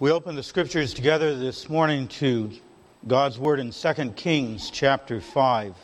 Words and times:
We 0.00 0.10
open 0.12 0.34
the 0.34 0.42
scriptures 0.42 0.94
together 0.94 1.36
this 1.36 1.68
morning 1.68 2.08
to 2.08 2.50
God's 3.06 3.38
word 3.38 3.60
in 3.60 3.70
2 3.70 4.12
Kings 4.12 4.70
chapter 4.70 5.20
5. 5.20 5.74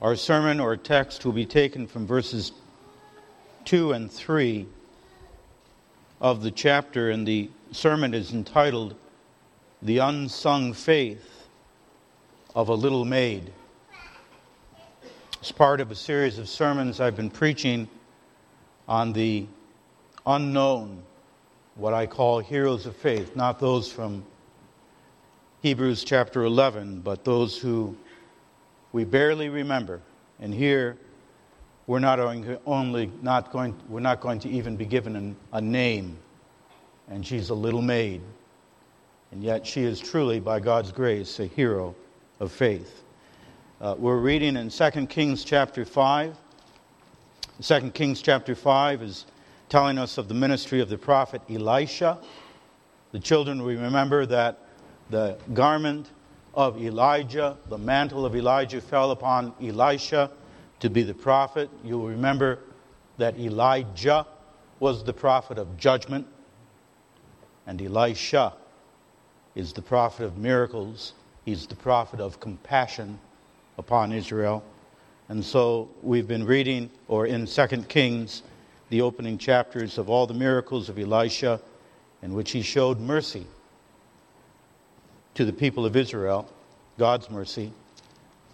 Our 0.00 0.16
sermon 0.16 0.58
or 0.58 0.76
text 0.76 1.24
will 1.24 1.32
be 1.32 1.46
taken 1.46 1.86
from 1.86 2.08
verses 2.08 2.50
2 3.66 3.92
and 3.92 4.10
3 4.10 4.66
of 6.20 6.42
the 6.42 6.50
chapter, 6.50 7.10
and 7.10 7.24
the 7.24 7.50
sermon 7.70 8.14
is 8.14 8.32
entitled 8.32 8.96
The 9.80 9.98
Unsung 9.98 10.72
Faith 10.72 11.46
of 12.52 12.68
a 12.68 12.74
Little 12.74 13.04
Maid. 13.04 13.52
It's 15.38 15.52
part 15.52 15.80
of 15.80 15.92
a 15.92 15.94
series 15.94 16.38
of 16.38 16.48
sermons 16.48 16.98
I've 16.98 17.14
been 17.14 17.30
preaching 17.30 17.88
on 18.88 19.12
the 19.12 19.46
unknown 20.26 21.04
what 21.74 21.94
I 21.94 22.06
call 22.06 22.40
heroes 22.40 22.86
of 22.86 22.94
faith, 22.96 23.34
not 23.34 23.58
those 23.58 23.90
from 23.90 24.24
Hebrews 25.62 26.04
chapter 26.04 26.44
11, 26.44 27.00
but 27.00 27.24
those 27.24 27.56
who 27.56 27.96
we 28.92 29.04
barely 29.04 29.48
remember. 29.48 30.00
And 30.40 30.52
here, 30.52 30.98
we're 31.86 31.98
not 31.98 32.20
only 32.66 33.10
not 33.22 33.52
going, 33.52 33.74
we're 33.88 34.00
not 34.00 34.20
going 34.20 34.38
to 34.40 34.48
even 34.50 34.76
be 34.76 34.84
given 34.84 35.36
a 35.52 35.60
name. 35.60 36.18
And 37.08 37.26
she's 37.26 37.50
a 37.50 37.54
little 37.54 37.82
maid. 37.82 38.20
And 39.30 39.42
yet, 39.42 39.66
she 39.66 39.82
is 39.82 39.98
truly, 39.98 40.40
by 40.40 40.60
God's 40.60 40.92
grace, 40.92 41.40
a 41.40 41.46
hero 41.46 41.94
of 42.38 42.52
faith. 42.52 43.02
Uh, 43.80 43.94
we're 43.98 44.18
reading 44.18 44.56
in 44.56 44.68
2 44.68 45.06
Kings 45.06 45.42
chapter 45.42 45.84
5. 45.84 46.36
2 47.62 47.90
Kings 47.92 48.20
chapter 48.20 48.54
5 48.54 49.02
is 49.02 49.26
telling 49.72 49.96
us 49.96 50.18
of 50.18 50.28
the 50.28 50.34
ministry 50.34 50.80
of 50.80 50.90
the 50.90 50.98
prophet 50.98 51.40
Elisha. 51.48 52.18
The 53.12 53.18
children, 53.18 53.62
we 53.62 53.76
remember 53.76 54.26
that 54.26 54.58
the 55.08 55.38
garment 55.54 56.10
of 56.52 56.78
Elijah, 56.78 57.56
the 57.70 57.78
mantle 57.78 58.26
of 58.26 58.36
Elijah 58.36 58.82
fell 58.82 59.12
upon 59.12 59.54
Elisha 59.62 60.30
to 60.80 60.90
be 60.90 61.02
the 61.02 61.14
prophet. 61.14 61.70
You'll 61.82 62.06
remember 62.06 62.58
that 63.16 63.38
Elijah 63.38 64.26
was 64.78 65.04
the 65.04 65.14
prophet 65.14 65.56
of 65.56 65.78
judgment, 65.78 66.26
and 67.66 67.80
Elisha 67.80 68.52
is 69.54 69.72
the 69.72 69.80
prophet 69.80 70.24
of 70.26 70.36
miracles. 70.36 71.14
He's 71.46 71.66
the 71.66 71.76
prophet 71.76 72.20
of 72.20 72.40
compassion 72.40 73.18
upon 73.78 74.12
Israel. 74.12 74.62
And 75.30 75.42
so 75.42 75.88
we've 76.02 76.28
been 76.28 76.44
reading, 76.44 76.90
or 77.08 77.24
in 77.24 77.46
2 77.46 77.66
Kings, 77.88 78.42
the 78.92 79.00
opening 79.00 79.38
chapters 79.38 79.96
of 79.96 80.10
all 80.10 80.26
the 80.26 80.34
miracles 80.34 80.90
of 80.90 80.98
Elisha 80.98 81.58
in 82.20 82.34
which 82.34 82.50
he 82.50 82.60
showed 82.60 83.00
mercy 83.00 83.46
to 85.32 85.46
the 85.46 85.52
people 85.54 85.86
of 85.86 85.96
Israel, 85.96 86.46
God's 86.98 87.30
mercy. 87.30 87.72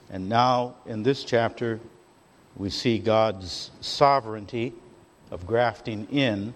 And 0.09 0.28
now 0.28 0.77
in 0.86 1.03
this 1.03 1.25
chapter, 1.25 1.81
we 2.55 2.70
see 2.70 3.00
God's 3.00 3.72
sovereignty 3.81 4.75
of 5.33 5.44
grafting 5.44 6.06
in 6.09 6.55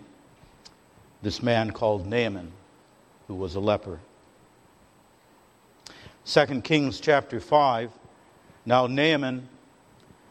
this 1.23 1.43
man 1.43 1.73
called 1.73 2.07
Naaman, 2.07 2.53
who 3.27 3.35
was 3.35 3.57
a 3.57 3.61
leper. 3.61 3.99
2 6.25 6.61
Kings 6.61 7.01
chapter 7.01 7.41
5. 7.41 7.91
Now 8.65 8.87
Naaman, 8.87 9.49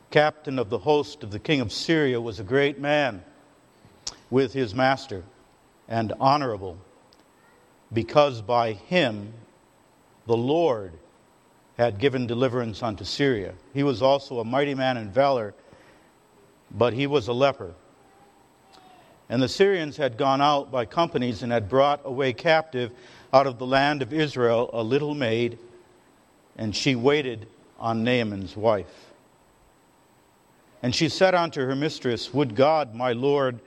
captain 0.09 0.57
of 0.57 0.69
the 0.69 0.79
host 0.79 1.22
of 1.22 1.31
the 1.31 1.39
king 1.39 1.59
of 1.59 1.73
Syria, 1.73 2.22
was 2.22 2.39
a 2.39 2.45
great 2.45 2.79
man 2.79 3.25
with 4.31 4.53
his 4.53 4.73
master 4.73 5.23
and 5.87 6.13
honorable, 6.19 6.77
because 7.93 8.41
by 8.41 8.73
him 8.73 9.33
the 10.25 10.38
Lord 10.38 10.93
had 11.77 11.99
given 11.99 12.25
deliverance 12.25 12.81
unto 12.81 13.03
Syria. 13.03 13.53
He 13.73 13.83
was 13.83 14.01
also 14.01 14.39
a 14.39 14.45
mighty 14.45 14.73
man 14.73 14.97
in 14.97 15.11
valor, 15.11 15.53
but 16.72 16.94
he 16.94 17.06
was 17.06 17.28
a 17.28 17.33
leper. 17.33 17.73
And 19.29 19.41
the 19.41 19.50
Syrians 19.50 19.97
had 19.97 20.17
gone 20.17 20.41
out 20.41 20.72
by 20.72 20.85
companies 20.85 21.44
and 21.44 21.51
had 21.51 21.69
brought 21.69 22.01
away 22.06 22.33
captive 22.33 22.91
out 23.33 23.47
of 23.47 23.59
the 23.59 23.66
land 23.66 24.01
of 24.01 24.13
Israel 24.13 24.69
a 24.73 24.83
little 24.83 25.16
maid, 25.16 25.57
and 26.57 26.75
she 26.75 26.95
waited 26.95 27.47
on 27.79 28.03
Naaman's 28.03 28.56
wife. 28.56 29.11
And 30.83 30.94
she 30.94 31.09
said 31.09 31.35
unto 31.35 31.61
her 31.61 31.75
mistress, 31.75 32.33
Would 32.33 32.56
God, 32.56 32.94
my 32.94 33.13
Lord, 33.13 33.59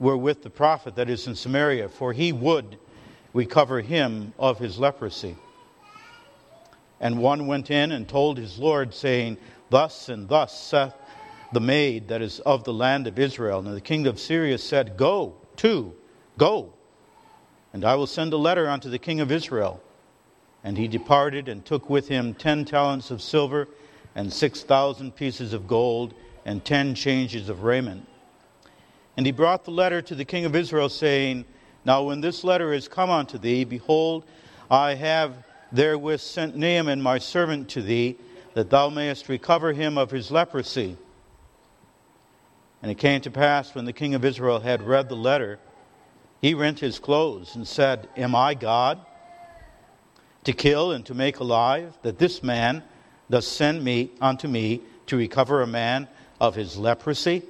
were 0.00 0.16
with 0.16 0.42
the 0.42 0.50
prophet 0.50 0.96
that 0.96 1.10
is 1.10 1.26
in 1.26 1.36
Samaria, 1.36 1.88
for 1.88 2.12
he 2.12 2.32
would 2.32 2.78
recover 3.32 3.80
him 3.80 4.32
of 4.38 4.58
his 4.58 4.78
leprosy. 4.78 5.36
And 6.98 7.18
one 7.18 7.46
went 7.46 7.70
in 7.70 7.92
and 7.92 8.08
told 8.08 8.38
his 8.38 8.58
Lord, 8.58 8.92
saying, 8.92 9.36
Thus 9.68 10.08
and 10.08 10.28
thus 10.28 10.58
saith 10.58 10.94
the 11.52 11.60
maid 11.60 12.08
that 12.08 12.22
is 12.22 12.40
of 12.40 12.64
the 12.64 12.72
land 12.72 13.06
of 13.06 13.18
Israel. 13.18 13.60
And 13.60 13.76
the 13.76 13.80
king 13.80 14.06
of 14.06 14.18
Syria 14.18 14.58
said, 14.58 14.96
Go, 14.96 15.34
to, 15.56 15.94
go, 16.36 16.72
and 17.72 17.84
I 17.84 17.94
will 17.94 18.06
send 18.06 18.32
a 18.32 18.36
letter 18.38 18.68
unto 18.68 18.90
the 18.90 18.98
king 18.98 19.20
of 19.20 19.30
Israel. 19.30 19.80
And 20.64 20.76
he 20.76 20.88
departed 20.88 21.48
and 21.48 21.64
took 21.64 21.88
with 21.88 22.08
him 22.08 22.34
ten 22.34 22.64
talents 22.64 23.10
of 23.10 23.22
silver 23.22 23.68
and 24.14 24.32
six 24.32 24.62
thousand 24.62 25.14
pieces 25.14 25.52
of 25.52 25.66
gold 25.66 26.14
and 26.44 26.64
ten 26.64 26.94
changes 26.94 27.48
of 27.48 27.62
raiment. 27.62 28.06
And 29.20 29.26
he 29.26 29.32
brought 29.32 29.66
the 29.66 29.70
letter 29.70 30.00
to 30.00 30.14
the 30.14 30.24
king 30.24 30.46
of 30.46 30.56
Israel, 30.56 30.88
saying, 30.88 31.44
Now 31.84 32.04
when 32.04 32.22
this 32.22 32.42
letter 32.42 32.72
is 32.72 32.88
come 32.88 33.10
unto 33.10 33.36
thee, 33.36 33.64
behold, 33.64 34.24
I 34.70 34.94
have 34.94 35.44
therewith 35.72 36.22
sent 36.22 36.56
Naaman 36.56 37.02
my 37.02 37.18
servant 37.18 37.68
to 37.68 37.82
thee, 37.82 38.16
that 38.54 38.70
thou 38.70 38.88
mayest 38.88 39.28
recover 39.28 39.74
him 39.74 39.98
of 39.98 40.10
his 40.10 40.30
leprosy. 40.30 40.96
And 42.80 42.90
it 42.90 42.94
came 42.94 43.20
to 43.20 43.30
pass, 43.30 43.74
when 43.74 43.84
the 43.84 43.92
king 43.92 44.14
of 44.14 44.24
Israel 44.24 44.58
had 44.58 44.80
read 44.80 45.10
the 45.10 45.16
letter, 45.16 45.58
he 46.40 46.54
rent 46.54 46.80
his 46.80 46.98
clothes 46.98 47.56
and 47.56 47.68
said, 47.68 48.08
Am 48.16 48.34
I 48.34 48.54
God 48.54 49.04
to 50.44 50.54
kill 50.54 50.92
and 50.92 51.04
to 51.04 51.12
make 51.12 51.40
alive, 51.40 51.92
that 52.00 52.18
this 52.18 52.42
man 52.42 52.82
does 53.28 53.46
send 53.46 53.84
me 53.84 54.12
unto 54.18 54.48
me 54.48 54.80
to 55.08 55.18
recover 55.18 55.60
a 55.60 55.66
man 55.66 56.08
of 56.40 56.54
his 56.54 56.78
leprosy? 56.78 57.42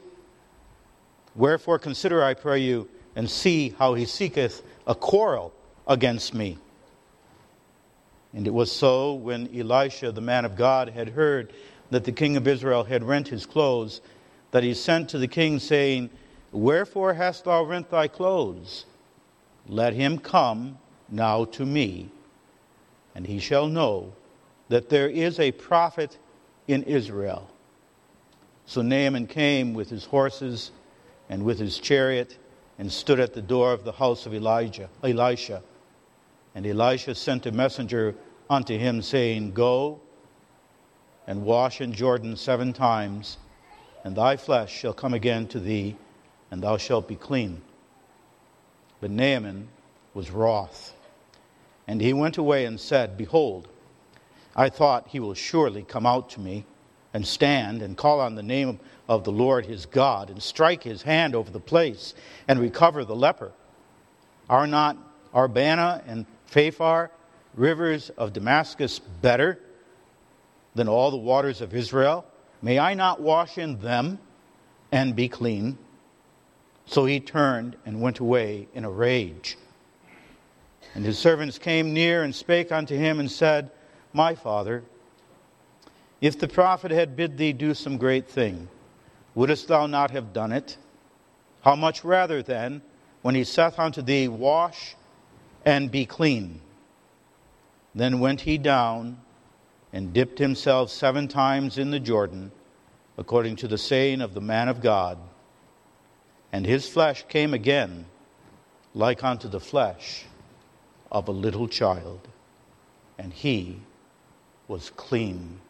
Wherefore 1.40 1.78
consider, 1.78 2.22
I 2.22 2.34
pray 2.34 2.58
you, 2.58 2.86
and 3.16 3.28
see 3.28 3.70
how 3.78 3.94
he 3.94 4.04
seeketh 4.04 4.62
a 4.86 4.94
quarrel 4.94 5.54
against 5.88 6.34
me. 6.34 6.58
And 8.34 8.46
it 8.46 8.52
was 8.52 8.70
so 8.70 9.14
when 9.14 9.48
Elisha, 9.58 10.12
the 10.12 10.20
man 10.20 10.44
of 10.44 10.54
God, 10.54 10.90
had 10.90 11.08
heard 11.08 11.54
that 11.88 12.04
the 12.04 12.12
king 12.12 12.36
of 12.36 12.46
Israel 12.46 12.84
had 12.84 13.02
rent 13.02 13.28
his 13.28 13.46
clothes, 13.46 14.02
that 14.50 14.62
he 14.62 14.74
sent 14.74 15.08
to 15.08 15.18
the 15.18 15.26
king, 15.26 15.58
saying, 15.58 16.10
Wherefore 16.52 17.14
hast 17.14 17.46
thou 17.46 17.64
rent 17.64 17.90
thy 17.90 18.06
clothes? 18.06 18.84
Let 19.66 19.94
him 19.94 20.18
come 20.18 20.76
now 21.08 21.46
to 21.46 21.64
me, 21.64 22.10
and 23.14 23.26
he 23.26 23.38
shall 23.38 23.66
know 23.66 24.12
that 24.68 24.90
there 24.90 25.08
is 25.08 25.40
a 25.40 25.52
prophet 25.52 26.18
in 26.68 26.82
Israel. 26.82 27.48
So 28.66 28.82
Naaman 28.82 29.26
came 29.26 29.72
with 29.72 29.88
his 29.88 30.04
horses 30.04 30.70
and 31.30 31.44
with 31.44 31.58
his 31.58 31.78
chariot 31.78 32.36
and 32.78 32.92
stood 32.92 33.20
at 33.20 33.32
the 33.32 33.40
door 33.40 33.72
of 33.72 33.84
the 33.84 33.92
house 33.92 34.26
of 34.26 34.34
Elijah, 34.34 34.90
Elisha. 35.02 35.62
And 36.54 36.66
Elisha 36.66 37.14
sent 37.14 37.46
a 37.46 37.52
messenger 37.52 38.16
unto 38.50 38.76
him, 38.76 39.00
saying, 39.00 39.52
Go 39.52 40.00
and 41.26 41.44
wash 41.44 41.80
in 41.80 41.92
Jordan 41.92 42.36
seven 42.36 42.72
times, 42.72 43.38
and 44.02 44.16
thy 44.16 44.36
flesh 44.36 44.76
shall 44.76 44.92
come 44.92 45.14
again 45.14 45.46
to 45.48 45.60
thee, 45.60 45.96
and 46.50 46.62
thou 46.62 46.76
shalt 46.76 47.06
be 47.06 47.14
clean. 47.14 47.62
But 49.00 49.12
Naaman 49.12 49.68
was 50.12 50.32
wroth. 50.32 50.94
And 51.86 52.00
he 52.00 52.12
went 52.12 52.38
away 52.38 52.64
and 52.64 52.80
said, 52.80 53.16
Behold, 53.16 53.68
I 54.56 54.68
thought 54.68 55.08
he 55.08 55.20
will 55.20 55.34
surely 55.34 55.84
come 55.84 56.06
out 56.06 56.28
to 56.30 56.40
me 56.40 56.64
and 57.14 57.26
stand 57.26 57.82
and 57.82 57.96
call 57.96 58.20
on 58.20 58.34
the 58.34 58.42
name 58.42 58.80
of 59.10 59.24
the 59.24 59.32
Lord 59.32 59.66
his 59.66 59.86
God 59.86 60.30
and 60.30 60.40
strike 60.40 60.84
his 60.84 61.02
hand 61.02 61.34
over 61.34 61.50
the 61.50 61.58
place 61.58 62.14
and 62.46 62.60
recover 62.60 63.04
the 63.04 63.16
leper. 63.16 63.50
Are 64.48 64.68
not 64.68 64.96
Abana 65.34 66.00
and 66.06 66.26
Pharpar, 66.48 67.10
rivers 67.54 68.10
of 68.10 68.32
Damascus, 68.32 69.00
better 69.00 69.58
than 70.76 70.86
all 70.86 71.10
the 71.10 71.16
waters 71.16 71.60
of 71.60 71.74
Israel? 71.74 72.24
May 72.62 72.78
I 72.78 72.94
not 72.94 73.20
wash 73.20 73.58
in 73.58 73.80
them 73.80 74.20
and 74.92 75.16
be 75.16 75.28
clean? 75.28 75.76
So 76.86 77.04
he 77.04 77.18
turned 77.18 77.74
and 77.84 78.00
went 78.00 78.20
away 78.20 78.68
in 78.74 78.84
a 78.84 78.90
rage. 78.90 79.58
And 80.94 81.04
his 81.04 81.18
servants 81.18 81.58
came 81.58 81.92
near 81.92 82.22
and 82.22 82.32
spake 82.32 82.70
unto 82.70 82.96
him 82.96 83.18
and 83.18 83.30
said, 83.30 83.72
My 84.12 84.36
father, 84.36 84.84
if 86.20 86.38
the 86.38 86.48
prophet 86.48 86.92
had 86.92 87.16
bid 87.16 87.36
thee 87.38 87.52
do 87.52 87.74
some 87.74 87.96
great 87.96 88.28
thing, 88.28 88.68
wouldst 89.34 89.68
thou 89.68 89.86
not 89.86 90.10
have 90.10 90.32
done 90.32 90.52
it? 90.52 90.76
How 91.62 91.76
much 91.76 92.04
rather 92.04 92.42
then 92.42 92.82
when 93.22 93.34
he 93.34 93.44
saith 93.44 93.78
unto 93.78 94.02
thee, 94.02 94.28
Wash 94.28 94.96
and 95.64 95.90
be 95.90 96.06
clean. 96.06 96.60
Then 97.94 98.20
went 98.20 98.42
he 98.42 98.56
down 98.56 99.18
and 99.92 100.12
dipped 100.12 100.38
himself 100.38 100.90
seven 100.90 101.28
times 101.28 101.76
in 101.76 101.90
the 101.90 102.00
Jordan, 102.00 102.52
according 103.18 103.56
to 103.56 103.68
the 103.68 103.78
saying 103.78 104.20
of 104.20 104.34
the 104.34 104.40
man 104.40 104.68
of 104.68 104.80
God. 104.80 105.18
And 106.52 106.64
his 106.64 106.88
flesh 106.88 107.24
came 107.28 107.52
again 107.52 108.06
like 108.94 109.22
unto 109.22 109.48
the 109.48 109.60
flesh 109.60 110.24
of 111.10 111.28
a 111.28 111.32
little 111.32 111.68
child, 111.68 112.26
and 113.18 113.32
he 113.32 113.80
was 114.68 114.90
clean. 114.90 115.60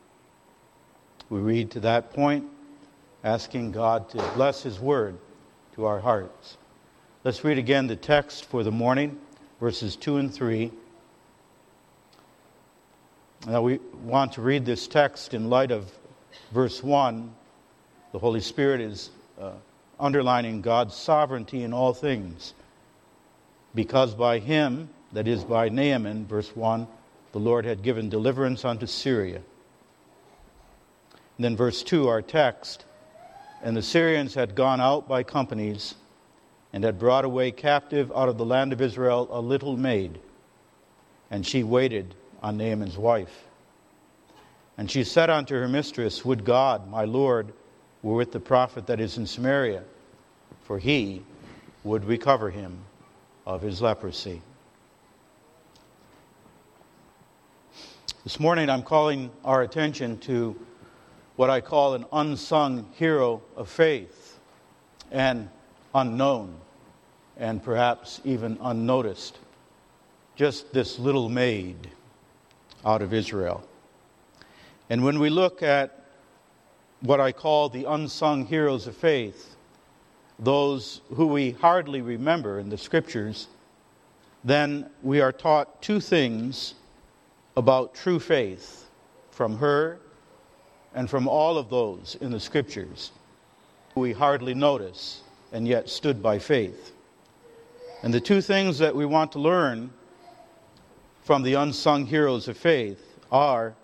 We 1.29 1.39
read 1.41 1.71
to 1.73 1.81
that 1.81 2.13
point, 2.13 2.45
asking 3.23 3.73
God 3.73 4.09
to 4.11 4.19
bless 4.35 4.63
his 4.63 4.81
word 4.81 5.19
to 5.75 5.85
our 5.85 6.01
hearts. 6.01 6.57
Let's 7.23 7.45
read 7.45 7.59
again 7.59 7.87
the 7.87 7.97
text 7.97 8.47
for 8.47 8.63
the 8.63 8.71
morning, 8.71 9.19
verses 9.61 9.97
2 9.97 10.17
and 10.17 10.33
3. 10.33 10.71
Now, 13.47 13.63
we 13.63 13.79
want 14.05 14.33
to 14.33 14.43
read 14.43 14.65
this 14.65 14.87
text 14.87 15.35
in 15.35 15.51
light 15.51 15.71
of 15.71 15.91
verse 16.53 16.83
1. 16.83 17.35
The 18.13 18.19
Holy 18.19 18.41
Spirit 18.41 18.81
is 18.81 19.11
uh, 19.41 19.53
underlining 19.99 20.63
God's 20.63 20.95
sovereignty 20.95 21.63
in 21.63 21.73
all 21.73 21.93
things. 21.93 22.55
Because 23.75 24.15
by 24.15 24.39
him, 24.39 24.89
that 25.13 25.29
is 25.29 25.45
by 25.45 25.69
Naaman, 25.69 26.27
verse 26.27 26.55
1, 26.55 26.87
the 27.33 27.39
Lord 27.39 27.65
had 27.65 27.83
given 27.83 28.09
deliverance 28.09 28.65
unto 28.65 28.87
Syria. 28.87 29.43
And 31.37 31.45
then, 31.45 31.57
verse 31.57 31.83
2, 31.83 32.09
our 32.09 32.23
text, 32.23 32.85
and 33.63 33.77
the 33.77 33.83
Syrians 33.83 34.35
had 34.35 34.55
gone 34.55 34.81
out 34.81 35.07
by 35.07 35.23
companies 35.23 35.95
and 36.73 36.85
had 36.85 36.99
brought 36.99 37.25
away 37.25 37.51
captive 37.51 38.13
out 38.15 38.29
of 38.29 38.39
the 38.39 38.45
land 38.45 38.73
of 38.73 38.81
Israel 38.81 39.29
a 39.31 39.41
little 39.41 39.77
maid, 39.77 40.19
and 41.31 41.47
she 41.47 41.63
waited 41.63 42.15
on 42.43 42.57
Naaman's 42.57 42.97
wife. 42.97 43.45
And 44.79 44.91
she 44.91 45.05
said 45.05 45.29
unto 45.29 45.55
her 45.55 45.69
mistress, 45.69 46.25
Would 46.25 46.45
God, 46.45 46.89
my 46.89 47.05
Lord, 47.05 47.53
were 48.03 48.15
with 48.15 48.33
the 48.33 48.41
prophet 48.41 48.87
that 48.87 49.01
is 49.01 49.19
in 49.19 49.27
Samaria, 49.27 49.83
for 50.63 50.79
he 50.79 51.23
would 51.85 52.05
recover 52.05 52.51
him 52.51 52.79
of 53.47 53.61
his 53.61 53.83
leprosy. 53.83 54.41
This 58.25 58.39
morning 58.39 58.71
I'm 58.71 58.83
calling 58.83 59.31
our 59.45 59.63
attention 59.63 60.19
to 60.19 60.55
what 61.41 61.49
I 61.49 61.63
call 61.63 61.95
an 61.95 62.05
unsung 62.13 62.87
hero 62.97 63.41
of 63.57 63.71
faith 63.71 64.39
and 65.11 65.49
unknown 65.95 66.55
and 67.39 67.63
perhaps 67.63 68.21
even 68.25 68.59
unnoticed. 68.61 69.39
Just 70.37 70.71
this 70.75 70.99
little 70.99 71.31
maid 71.31 71.93
out 72.85 73.01
of 73.01 73.15
Israel. 73.15 73.67
And 74.91 75.03
when 75.03 75.19
we 75.19 75.31
look 75.31 75.63
at 75.63 76.05
what 77.01 77.21
I 77.21 77.33
call 77.33 77.71
the 77.71 77.87
unsung 77.87 78.45
heroes 78.45 78.87
of 78.87 78.95
faith, 78.95 79.57
those 80.39 81.01
who 81.15 81.27
we 81.27 81.53
hardly 81.53 82.03
remember 82.03 82.59
in 82.59 82.69
the 82.69 82.77
scriptures, 82.77 83.49
then 84.45 84.91
we 85.03 85.23
are 85.23 85.33
taught 85.33 85.81
two 85.81 86.01
things 86.01 86.75
about 87.57 87.95
true 87.95 88.21
faith 88.21 88.91
from 89.31 89.57
her 89.57 90.01
and 90.95 91.09
from 91.09 91.29
all 91.29 91.59
of 91.59 91.71
those 91.71 92.17
in 92.21 92.31
the 92.31 92.41
scriptures 92.41 93.13
we 93.95 94.13
hardly 94.13 94.55
notice 94.55 95.23
and 95.53 95.67
yet 95.67 95.89
stood 95.89 96.23
by 96.23 96.39
faith. 96.39 96.93
And 98.03 98.15
the 98.15 98.21
two 98.21 98.41
things 98.41 98.79
that 98.79 98.95
we 98.95 99.05
want 99.05 99.33
to 99.33 99.39
learn 99.39 99.91
from 101.23 101.43
the 101.43 101.55
unsung 101.55 102.07
heroes 102.07 102.49
of 102.49 102.57
faith 102.57 103.19
are 103.31 103.75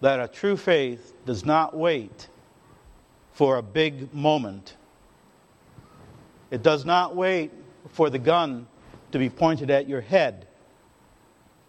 that 0.00 0.20
a 0.20 0.28
true 0.28 0.56
faith 0.56 1.12
does 1.24 1.44
not 1.44 1.76
wait 1.76 2.28
for 3.32 3.56
a 3.56 3.62
big 3.62 4.12
moment. 4.14 4.76
It 6.50 6.62
does 6.62 6.84
not 6.84 7.16
wait 7.16 7.50
for 7.90 8.08
the 8.08 8.18
gun 8.18 8.66
to 9.12 9.18
be 9.18 9.28
pointed 9.28 9.70
at 9.70 9.88
your 9.88 10.00
head, 10.00 10.46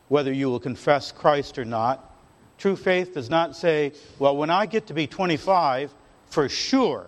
whether 0.08 0.32
you 0.32 0.50
will 0.50 0.60
confess 0.60 1.12
Christ 1.12 1.58
or 1.58 1.66
not. 1.66 2.17
True 2.58 2.76
faith 2.76 3.14
does 3.14 3.30
not 3.30 3.56
say, 3.56 3.94
well, 4.18 4.36
when 4.36 4.50
I 4.50 4.66
get 4.66 4.88
to 4.88 4.94
be 4.94 5.06
25, 5.08 5.94
for 6.28 6.50
sure 6.50 7.08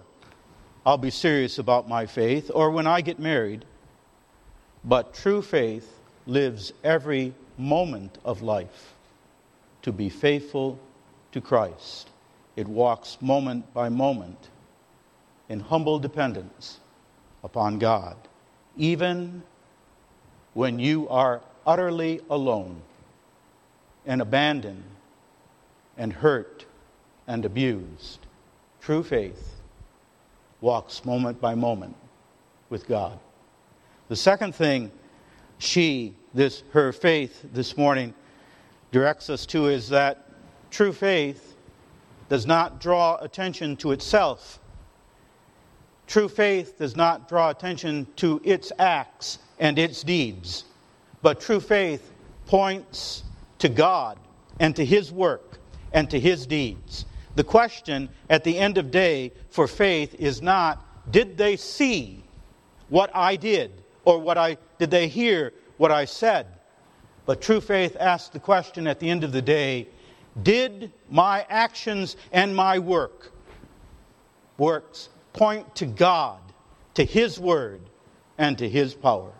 I'll 0.85 0.97
be 0.97 1.09
serious 1.09 1.57
about 1.57 1.89
my 1.89 2.05
faith, 2.05 2.51
or 2.53 2.71
when 2.71 2.87
I 2.87 3.01
get 3.01 3.19
married. 3.19 3.65
But 4.83 5.13
true 5.13 5.41
faith 5.41 5.99
lives 6.25 6.71
every 6.83 7.33
moment 7.57 8.17
of 8.23 8.41
life 8.41 8.93
to 9.81 9.91
be 9.91 10.09
faithful 10.09 10.79
to 11.31 11.41
Christ. 11.41 12.09
It 12.55 12.67
walks 12.67 13.17
moment 13.21 13.73
by 13.73 13.89
moment 13.89 14.49
in 15.49 15.59
humble 15.59 15.99
dependence 15.99 16.79
upon 17.43 17.79
God, 17.79 18.15
even 18.77 19.43
when 20.53 20.79
you 20.79 21.09
are 21.09 21.41
utterly 21.65 22.21
alone 22.29 22.81
and 24.05 24.21
abandoned 24.21 24.83
and 25.99 26.13
hurt 26.13 26.65
and 27.27 27.45
abused. 27.45 28.25
True 28.81 29.03
faith 29.03 29.57
walks 30.61 31.05
moment 31.05 31.39
by 31.39 31.53
moment 31.53 31.95
with 32.69 32.87
God. 32.87 33.19
The 34.07 34.15
second 34.15 34.55
thing 34.55 34.91
she, 35.59 36.15
this 36.33 36.63
her 36.71 36.91
faith 36.93 37.45
this 37.53 37.77
morning 37.77 38.13
directs 38.91 39.29
us 39.29 39.45
to 39.47 39.67
is 39.67 39.89
that 39.89 40.29
true 40.71 40.93
faith 40.93 41.55
does 42.29 42.47
not 42.47 42.79
draw 42.79 43.17
attention 43.17 43.75
to 43.77 43.91
itself. 43.91 44.59
True 46.07 46.29
faith 46.29 46.79
does 46.79 46.95
not 46.95 47.27
draw 47.27 47.49
attention 47.49 48.07
to 48.15 48.41
its 48.43 48.71
acts 48.79 49.39
and 49.59 49.77
its 49.77 50.01
deeds, 50.01 50.63
but 51.21 51.41
true 51.41 51.59
faith 51.59 52.11
points 52.45 53.23
to 53.59 53.67
God 53.67 54.17
and 54.59 54.75
to 54.75 54.85
His 54.85 55.11
work 55.11 55.58
and 55.93 56.09
to 56.09 56.19
His 56.19 56.45
deeds. 56.45 57.05
The 57.35 57.43
question 57.43 58.09
at 58.29 58.43
the 58.43 58.57
end 58.57 58.77
of 58.77 58.91
day 58.91 59.31
for 59.49 59.67
faith 59.67 60.15
is 60.15 60.41
not, 60.41 61.11
did 61.11 61.37
they 61.37 61.55
see 61.55 62.23
what 62.89 63.09
I 63.15 63.35
did? 63.35 63.71
Or 64.05 64.19
what 64.19 64.37
I, 64.37 64.57
did 64.77 64.91
they 64.91 65.07
hear 65.07 65.53
what 65.77 65.91
I 65.91 66.05
said? 66.05 66.47
But 67.25 67.41
true 67.41 67.61
faith 67.61 67.95
asks 67.99 68.29
the 68.29 68.39
question 68.39 68.87
at 68.87 68.99
the 68.99 69.09
end 69.09 69.23
of 69.23 69.31
the 69.31 69.41
day, 69.41 69.87
did 70.41 70.91
my 71.09 71.45
actions 71.49 72.15
and 72.31 72.55
my 72.55 72.79
work, 72.79 73.31
works, 74.57 75.09
point 75.33 75.75
to 75.75 75.85
God, 75.85 76.39
to 76.95 77.05
His 77.05 77.39
Word, 77.39 77.81
and 78.37 78.57
to 78.57 78.67
His 78.67 78.93
power? 78.93 79.31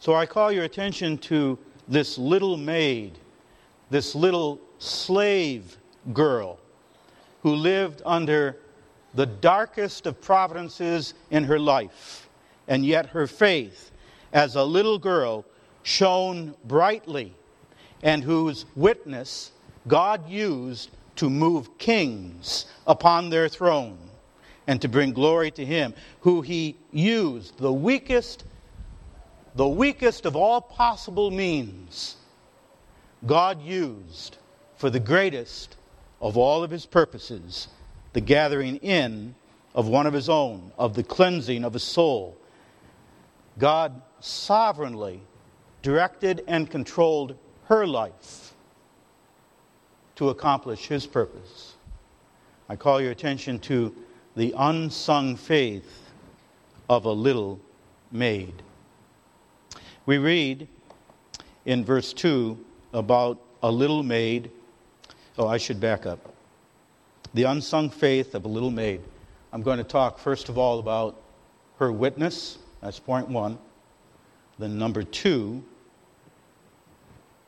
So 0.00 0.14
I 0.14 0.26
call 0.26 0.50
your 0.50 0.64
attention 0.64 1.18
to 1.18 1.58
this 1.86 2.18
little 2.18 2.56
maid, 2.56 3.18
this 3.90 4.14
little 4.14 4.60
slave 4.78 5.76
girl 6.12 6.58
who 7.42 7.54
lived 7.54 8.02
under 8.04 8.56
the 9.14 9.26
darkest 9.26 10.06
of 10.06 10.20
providences 10.20 11.14
in 11.30 11.44
her 11.44 11.58
life, 11.58 12.28
and 12.66 12.84
yet 12.84 13.06
her 13.06 13.26
faith 13.26 13.90
as 14.32 14.54
a 14.54 14.64
little 14.64 14.98
girl 14.98 15.44
shone 15.82 16.54
brightly, 16.64 17.34
and 18.02 18.22
whose 18.22 18.66
witness 18.76 19.52
God 19.86 20.28
used 20.28 20.90
to 21.16 21.28
move 21.28 21.78
kings 21.78 22.66
upon 22.86 23.30
their 23.30 23.48
throne 23.48 23.98
and 24.68 24.80
to 24.82 24.88
bring 24.88 25.12
glory 25.12 25.50
to 25.50 25.64
him 25.64 25.94
who 26.20 26.42
he 26.42 26.76
used 26.92 27.58
the 27.58 27.72
weakest 27.72 28.44
the 29.56 29.66
weakest 29.66 30.26
of 30.26 30.36
all 30.36 30.60
possible 30.60 31.32
means 31.32 32.16
God 33.26 33.60
used 33.62 34.36
for 34.78 34.90
the 34.90 35.00
greatest 35.00 35.76
of 36.20 36.36
all 36.36 36.62
of 36.62 36.70
his 36.70 36.86
purposes, 36.86 37.68
the 38.12 38.20
gathering 38.20 38.76
in 38.76 39.34
of 39.74 39.88
one 39.88 40.06
of 40.06 40.14
his 40.14 40.28
own, 40.28 40.72
of 40.78 40.94
the 40.94 41.02
cleansing 41.02 41.64
of 41.64 41.72
his 41.72 41.82
soul. 41.82 42.36
God 43.58 44.00
sovereignly 44.20 45.20
directed 45.82 46.44
and 46.46 46.70
controlled 46.70 47.36
her 47.66 47.86
life 47.86 48.54
to 50.14 50.30
accomplish 50.30 50.86
his 50.86 51.06
purpose. 51.06 51.74
I 52.68 52.76
call 52.76 53.00
your 53.00 53.10
attention 53.10 53.58
to 53.60 53.94
the 54.36 54.54
unsung 54.56 55.36
faith 55.36 56.10
of 56.88 57.04
a 57.04 57.12
little 57.12 57.60
maid. 58.12 58.54
We 60.06 60.18
read 60.18 60.68
in 61.66 61.84
verse 61.84 62.12
2 62.12 62.64
about 62.92 63.40
a 63.62 63.70
little 63.70 64.02
maid 64.02 64.50
Oh, 65.38 65.46
I 65.46 65.56
should 65.56 65.78
back 65.78 66.04
up. 66.04 66.34
The 67.32 67.44
unsung 67.44 67.90
faith 67.90 68.34
of 68.34 68.44
a 68.44 68.48
little 68.48 68.72
maid. 68.72 69.00
I'm 69.52 69.62
going 69.62 69.78
to 69.78 69.84
talk, 69.84 70.18
first 70.18 70.48
of 70.48 70.58
all, 70.58 70.80
about 70.80 71.20
her 71.78 71.92
witness. 71.92 72.58
That's 72.82 72.98
point 72.98 73.28
one. 73.28 73.56
Then, 74.58 74.76
number 74.76 75.04
two, 75.04 75.62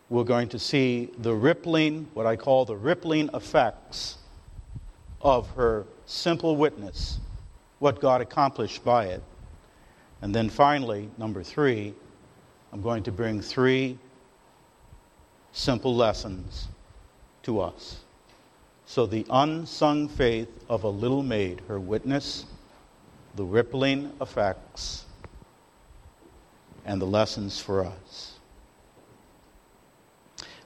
we're 0.08 0.22
going 0.22 0.48
to 0.50 0.58
see 0.58 1.10
the 1.18 1.34
rippling, 1.34 2.06
what 2.14 2.26
I 2.26 2.36
call 2.36 2.64
the 2.64 2.76
rippling 2.76 3.28
effects 3.34 4.18
of 5.20 5.50
her 5.50 5.84
simple 6.06 6.54
witness, 6.54 7.18
what 7.80 8.00
God 8.00 8.20
accomplished 8.20 8.84
by 8.84 9.06
it. 9.06 9.22
And 10.22 10.32
then 10.32 10.48
finally, 10.48 11.10
number 11.18 11.42
three, 11.42 11.94
I'm 12.72 12.82
going 12.82 13.02
to 13.02 13.10
bring 13.10 13.40
three 13.40 13.98
simple 15.50 15.96
lessons 15.96 16.68
to 17.42 17.60
us. 17.60 18.00
So, 18.86 19.06
the 19.06 19.26
unsung 19.30 20.08
faith 20.08 20.48
of 20.68 20.84
a 20.84 20.88
little 20.88 21.22
maid, 21.22 21.62
her 21.68 21.78
witness, 21.78 22.44
the 23.36 23.44
rippling 23.44 24.12
effects, 24.20 25.04
and 26.84 27.00
the 27.00 27.06
lessons 27.06 27.60
for 27.60 27.84
us. 27.84 28.38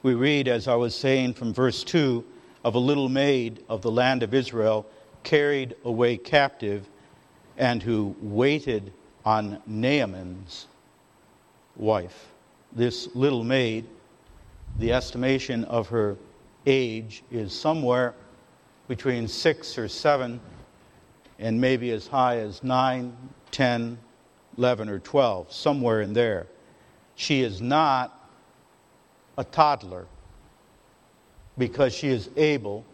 We 0.02 0.14
read, 0.14 0.48
as 0.48 0.68
I 0.68 0.74
was 0.74 0.94
saying 0.94 1.34
from 1.34 1.52
verse 1.52 1.84
2, 1.84 2.24
of 2.64 2.74
a 2.74 2.78
little 2.78 3.10
maid 3.10 3.62
of 3.68 3.82
the 3.82 3.90
land 3.90 4.22
of 4.22 4.32
Israel 4.32 4.86
carried 5.22 5.76
away 5.84 6.16
captive 6.16 6.88
and 7.58 7.82
who 7.82 8.16
waited 8.20 8.92
on 9.24 9.60
Naaman's 9.66 10.66
wife. 11.76 12.28
This 12.72 13.14
little 13.14 13.44
maid, 13.44 13.86
the 14.78 14.92
estimation 14.92 15.64
of 15.64 15.88
her 15.88 16.16
age 16.66 17.22
is 17.30 17.52
somewhere 17.52 18.14
between 18.88 19.28
six 19.28 19.78
or 19.78 19.88
seven 19.88 20.40
and 21.38 21.60
maybe 21.60 21.90
as 21.90 22.06
high 22.06 22.38
as 22.38 22.62
nine, 22.62 23.16
ten, 23.50 23.98
eleven, 24.56 24.88
or 24.88 24.98
12, 24.98 25.52
somewhere 25.52 26.00
in 26.00 26.12
there. 26.12 26.46
She 27.16 27.42
is 27.42 27.60
not 27.60 28.28
a 29.36 29.44
toddler 29.44 30.06
because 31.58 31.94
she 31.94 32.08
is 32.08 32.30
able 32.36 32.84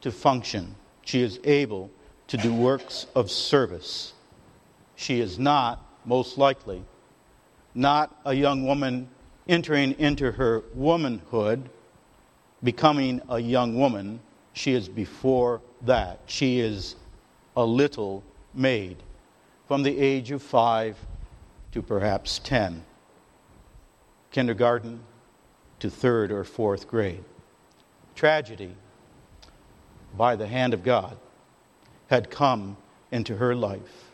to 0.00 0.10
function. 0.10 0.74
She 1.02 1.22
is 1.22 1.38
able 1.44 1.90
to 2.28 2.36
do 2.36 2.52
works 2.52 3.06
of 3.14 3.30
service. 3.30 4.12
She 4.96 5.20
is 5.20 5.38
not, 5.38 5.84
most 6.04 6.38
likely, 6.38 6.82
not 7.74 8.18
a 8.24 8.34
young 8.34 8.66
woman 8.66 9.08
entering 9.48 9.92
into 9.98 10.32
her 10.32 10.62
womanhood, 10.74 11.68
becoming 12.62 13.20
a 13.28 13.38
young 13.38 13.76
woman. 13.76 14.20
She 14.52 14.72
is 14.72 14.88
before 14.88 15.60
that. 15.82 16.20
She 16.26 16.60
is 16.60 16.96
a 17.56 17.64
little 17.64 18.22
maid 18.54 18.96
from 19.66 19.82
the 19.82 19.98
age 19.98 20.30
of 20.30 20.42
five 20.42 20.96
to 21.72 21.82
perhaps 21.82 22.38
ten, 22.38 22.84
kindergarten 24.30 25.00
to 25.80 25.90
third 25.90 26.30
or 26.30 26.44
fourth 26.44 26.86
grade. 26.86 27.24
Tragedy, 28.14 28.74
by 30.16 30.36
the 30.36 30.46
hand 30.46 30.74
of 30.74 30.84
God, 30.84 31.16
had 32.08 32.30
come 32.30 32.76
into 33.10 33.36
her 33.36 33.54
life. 33.54 34.10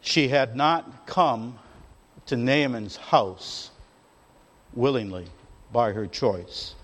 She 0.00 0.28
had 0.28 0.56
not 0.56 1.06
come 1.06 1.58
to 2.26 2.36
Naaman's 2.36 2.96
house 2.96 3.70
willingly 4.74 5.26
by 5.72 5.92
her 5.92 6.06
choice. 6.06 6.74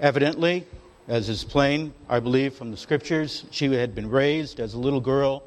Evidently, 0.00 0.66
as 1.08 1.28
is 1.28 1.42
plain, 1.42 1.92
I 2.08 2.20
believe, 2.20 2.54
from 2.54 2.70
the 2.70 2.76
scriptures, 2.76 3.44
she 3.50 3.72
had 3.74 3.94
been 3.94 4.10
raised 4.10 4.60
as 4.60 4.74
a 4.74 4.78
little 4.78 5.00
girl 5.00 5.42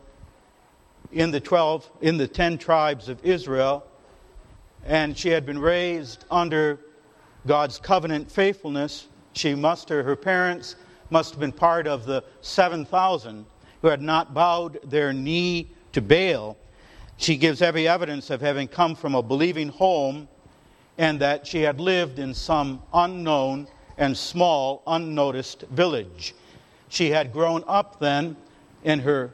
in 1.12 1.32
the 1.32 1.40
12 1.40 1.90
in 2.02 2.18
the 2.18 2.28
10 2.28 2.58
tribes 2.58 3.10
of 3.10 3.24
Israel 3.24 3.86
and 4.86 5.18
she 5.18 5.30
had 5.30 5.46
been 5.46 5.60
raised 5.60 6.26
under 6.32 6.80
God's 7.46 7.78
covenant 7.78 8.32
faithfulness. 8.32 9.08
She 9.34 9.56
must 9.56 9.90
her, 9.90 10.04
her 10.04 10.16
parents 10.16 10.76
must 11.10 11.32
have 11.32 11.40
been 11.40 11.52
part 11.52 11.88
of 11.88 12.06
the 12.06 12.24
7,000 12.42 13.46
who 13.82 13.88
had 13.88 14.02
not 14.02 14.34
bowed 14.34 14.80
their 14.90 15.14
knee 15.14 15.70
to 15.94 16.02
Baal. 16.02 16.58
She 17.18 17.38
gives 17.38 17.62
every 17.62 17.88
evidence 17.88 18.30
of 18.30 18.42
having 18.42 18.68
come 18.68 18.96
from 18.96 19.16
a 19.16 19.22
believing 19.22 19.70
home 19.70 20.28
and 20.98 21.20
that 21.20 21.46
she 21.48 21.62
had 21.62 21.80
lived 21.80 22.20
in 22.20 22.34
some 22.34 22.82
unknown 22.94 23.68
and 23.98 24.18
small, 24.18 24.84
unnoticed 24.88 25.64
village. 25.72 26.34
She 26.90 27.10
had 27.10 27.32
grown 27.32 27.64
up 27.68 28.00
then 28.00 28.36
in 28.84 29.00
her 29.00 29.32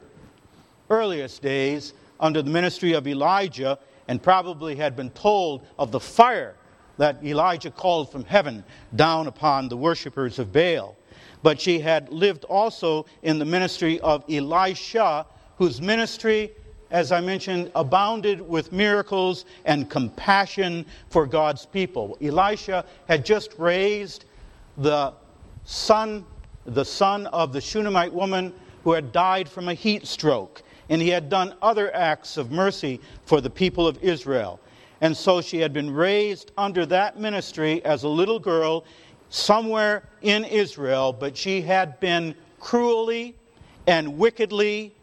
earliest 0.90 1.42
days 1.42 1.92
under 2.20 2.42
the 2.42 2.50
ministry 2.50 2.92
of 2.92 3.06
Elijah 3.06 3.78
and 4.08 4.22
probably 4.22 4.76
had 4.76 4.96
been 4.96 5.10
told 5.10 5.66
of 5.78 5.90
the 5.90 6.00
fire 6.00 6.54
that 6.96 7.22
Elijah 7.24 7.70
called 7.70 8.10
from 8.10 8.24
heaven 8.24 8.64
down 8.96 9.26
upon 9.26 9.68
the 9.68 9.76
worshippers 9.76 10.38
of 10.38 10.52
Baal. 10.52 10.96
But 11.42 11.60
she 11.60 11.78
had 11.78 12.08
lived 12.10 12.44
also 12.44 13.06
in 13.22 13.38
the 13.38 13.44
ministry 13.44 14.00
of 14.00 14.24
Elisha, 14.28 15.26
whose 15.56 15.80
ministry, 15.80 16.50
as 16.90 17.12
I 17.12 17.20
mentioned, 17.20 17.70
abounded 17.74 18.40
with 18.40 18.72
miracles 18.72 19.44
and 19.64 19.90
compassion 19.90 20.86
for 21.10 21.26
God's 21.26 21.66
people. 21.66 22.16
Elisha 22.22 22.84
had 23.08 23.24
just 23.24 23.54
raised 23.58 24.24
the 24.78 25.12
son, 25.64 26.24
the 26.64 26.84
son 26.84 27.26
of 27.28 27.52
the 27.52 27.60
Shunammite 27.60 28.12
woman 28.12 28.52
who 28.84 28.92
had 28.92 29.12
died 29.12 29.48
from 29.48 29.68
a 29.68 29.74
heat 29.74 30.06
stroke. 30.06 30.62
And 30.88 31.02
he 31.02 31.08
had 31.08 31.28
done 31.28 31.54
other 31.60 31.94
acts 31.94 32.38
of 32.38 32.50
mercy 32.50 33.00
for 33.26 33.40
the 33.42 33.50
people 33.50 33.86
of 33.86 34.02
Israel. 34.02 34.58
And 35.00 35.16
so 35.16 35.40
she 35.40 35.58
had 35.58 35.72
been 35.72 35.92
raised 35.92 36.52
under 36.56 36.86
that 36.86 37.18
ministry 37.18 37.84
as 37.84 38.04
a 38.04 38.08
little 38.08 38.38
girl 38.38 38.84
somewhere 39.28 40.08
in 40.22 40.44
Israel, 40.44 41.12
but 41.12 41.36
she 41.36 41.60
had 41.60 42.00
been 42.00 42.34
cruelly 42.58 43.36
and 43.86 44.18
wickedly, 44.18 44.94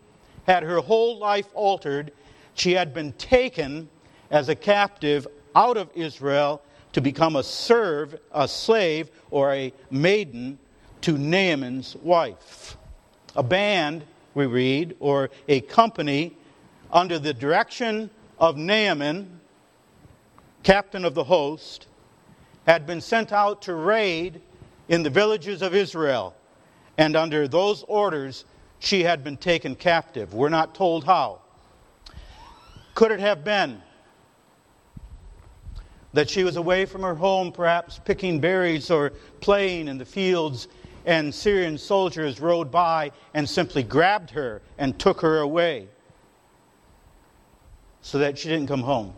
had 0.45 0.63
her 0.63 0.79
whole 0.79 1.17
life 1.17 1.47
altered. 1.53 2.11
She 2.53 2.73
had 2.73 2.93
been 2.93 3.13
taken 3.13 3.89
as 4.31 4.49
a 4.49 4.55
captive 4.55 5.27
out 5.55 5.77
of 5.77 5.89
Israel 5.95 6.61
to 6.93 7.01
become 7.01 7.35
a 7.35 7.43
serve, 7.43 8.15
a 8.31 8.47
slave, 8.47 9.09
or 9.31 9.53
a 9.53 9.73
maiden 9.91 10.57
to 11.01 11.17
Naaman's 11.17 11.95
wife. 11.97 12.77
A 13.35 13.43
band, 13.43 14.03
we 14.33 14.45
read, 14.45 14.95
or 14.99 15.29
a 15.47 15.61
company 15.61 16.35
under 16.91 17.19
the 17.19 17.33
direction 17.33 18.09
of 18.39 18.57
Naaman, 18.57 19.39
captain 20.63 21.05
of 21.05 21.13
the 21.13 21.23
host, 21.23 21.87
had 22.65 22.87
been 22.87 23.01
sent 23.01 23.31
out 23.31 23.61
to 23.63 23.73
raid 23.73 24.41
in 24.87 25.03
the 25.03 25.09
villages 25.09 25.61
of 25.61 25.75
Israel. 25.75 26.35
And 26.97 27.15
under 27.15 27.47
those 27.47 27.83
orders, 27.87 28.45
she 28.79 29.03
had 29.03 29.23
been 29.23 29.37
taken 29.37 29.75
captive. 29.75 30.33
We're 30.33 30.49
not 30.49 30.75
told 30.75 31.03
how. 31.03 31.41
Could 32.93 33.11
it 33.11 33.19
have 33.19 33.43
been 33.43 33.81
that 36.13 36.29
she 36.29 36.43
was 36.45 36.55
away 36.55 36.85
from 36.85 37.01
her 37.01 37.15
home, 37.15 37.51
perhaps 37.51 37.99
picking 38.05 38.39
berries 38.39 38.89
or 38.89 39.11
playing 39.41 39.87
in 39.87 39.97
the 39.97 40.05
fields, 40.05 40.69
and 41.05 41.33
Syrian 41.33 41.77
soldiers 41.77 42.39
rode 42.39 42.71
by 42.71 43.11
and 43.33 43.47
simply 43.47 43.83
grabbed 43.83 44.31
her 44.31 44.61
and 44.77 44.97
took 44.97 45.21
her 45.21 45.39
away 45.39 45.87
so 48.01 48.19
that 48.19 48.37
she 48.37 48.49
didn't 48.49 48.67
come 48.67 48.81
home. 48.81 49.13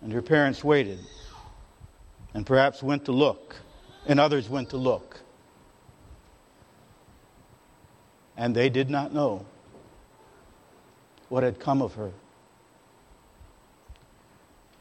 And 0.00 0.12
her 0.12 0.22
parents 0.22 0.64
waited 0.64 0.98
and 2.32 2.46
perhaps 2.46 2.82
went 2.82 3.04
to 3.04 3.12
look, 3.12 3.56
and 4.06 4.18
others 4.18 4.48
went 4.48 4.70
to 4.70 4.76
look. 4.76 5.20
And 8.36 8.54
they 8.54 8.68
did 8.68 8.90
not 8.90 9.12
know 9.12 9.44
what 11.28 11.42
had 11.42 11.58
come 11.58 11.82
of 11.82 11.94
her. 11.94 12.12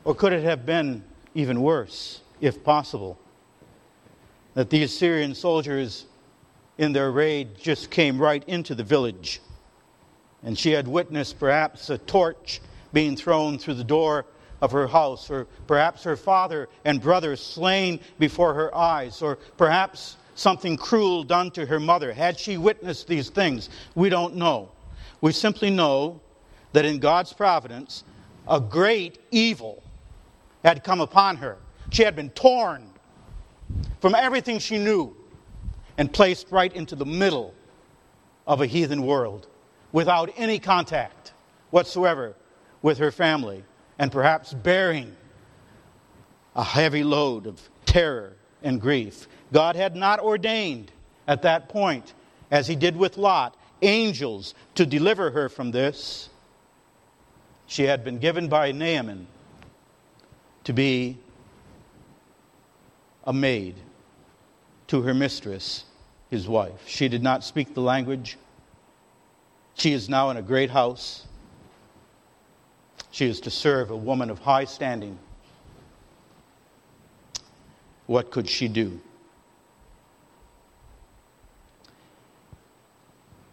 Or 0.06 0.14
could 0.14 0.34
it 0.34 0.44
have 0.44 0.66
been 0.66 1.04
even 1.34 1.62
worse, 1.62 2.22
if 2.42 2.64
possible, 2.64 3.18
that 4.54 4.70
these 4.70 4.96
Syrian 4.96 5.34
soldiers 5.34 6.06
in 6.78 6.94
their 6.94 7.12
raid 7.12 7.58
just 7.58 7.90
came 7.90 8.20
right 8.20 8.44
into 8.48 8.76
the 8.76 8.84
village? 8.84 9.42
And 10.44 10.58
she 10.58 10.72
had 10.72 10.88
witnessed 10.88 11.40
perhaps 11.40 11.90
a 11.90 11.98
torch 11.98 12.60
being 12.92 13.16
thrown 13.16 13.58
through 13.58 13.76
the 13.76 13.84
door 13.84 14.26
of 14.62 14.72
her 14.72 14.88
house, 14.88 15.30
or 15.30 15.48
perhaps 15.68 16.04
her 16.04 16.16
father 16.16 16.70
and 16.86 17.02
brothers 17.02 17.42
slain 17.42 18.00
before 18.20 18.54
her 18.54 18.76
eyes, 18.76 19.22
or 19.22 19.38
perhaps 19.58 20.18
something 20.36 20.78
cruel 20.78 21.24
done 21.24 21.52
to 21.52 21.66
her 21.66 21.80
mother. 21.80 22.14
Had 22.14 22.40
she 22.40 22.58
witnessed 22.58 23.08
these 23.08 23.30
things? 23.30 23.70
We 23.96 24.10
don't 24.10 24.36
know. 24.36 24.72
We 25.22 25.32
simply 25.32 25.70
know 25.70 26.20
that 26.74 26.86
in 26.86 27.00
God's 27.00 27.34
providence, 27.34 28.04
a 28.48 28.60
great 28.60 29.20
evil 29.32 29.84
had 30.64 30.84
come 30.84 31.02
upon 31.02 31.38
her. 31.38 31.58
She 31.92 32.04
had 32.04 32.16
been 32.16 32.30
torn 32.32 32.90
from 34.02 34.16
everything 34.16 34.60
she 34.60 34.78
knew 34.78 35.16
and 35.98 36.12
placed 36.12 36.52
right 36.52 36.74
into 36.74 36.96
the 36.96 37.06
middle 37.06 37.54
of 38.48 38.62
a 38.62 38.66
heathen 38.66 39.06
world 39.06 39.48
without 39.92 40.32
any 40.36 40.60
contact 40.60 41.34
whatsoever 41.70 42.36
with 42.82 42.98
her 42.98 43.12
family 43.12 43.64
and 44.00 44.12
perhaps 44.12 44.54
bearing 44.54 45.16
a 46.56 46.64
heavy 46.64 47.04
load 47.04 47.48
of 47.48 47.62
terror 47.86 48.34
and 48.64 48.82
grief. 48.82 49.28
God 49.54 49.76
had 49.76 49.96
not 49.96 50.20
ordained 50.20 50.92
at 51.28 51.44
that 51.44 51.70
point, 51.70 52.14
as 52.52 52.68
he 52.68 52.76
did 52.76 52.98
with 52.98 53.18
Lot, 53.18 53.56
angels 53.84 54.56
to 54.76 54.86
deliver 54.86 55.30
her 55.32 55.48
from 55.48 55.72
this. 55.72 56.30
She 57.68 57.84
had 57.84 58.04
been 58.04 58.18
given 58.18 58.50
by 58.50 58.72
Naaman 58.72 59.28
to 60.64 60.74
be 60.74 61.20
a 63.26 63.32
maid 63.32 63.76
to 64.88 65.04
her 65.04 65.14
mistress, 65.14 65.86
his 66.30 66.48
wife. 66.48 66.88
She 66.88 67.08
did 67.08 67.22
not 67.22 67.44
speak 67.44 67.76
the 67.76 67.82
language. 67.82 68.38
She 69.76 69.94
is 69.94 70.10
now 70.10 70.32
in 70.32 70.38
a 70.38 70.42
great 70.42 70.72
house. 70.72 71.26
She 73.12 73.28
is 73.28 73.40
to 73.42 73.52
serve 73.52 73.92
a 73.92 73.96
woman 73.96 74.32
of 74.32 74.40
high 74.40 74.66
standing. 74.66 75.20
What 78.08 78.32
could 78.32 78.50
she 78.50 78.68
do? 78.68 79.00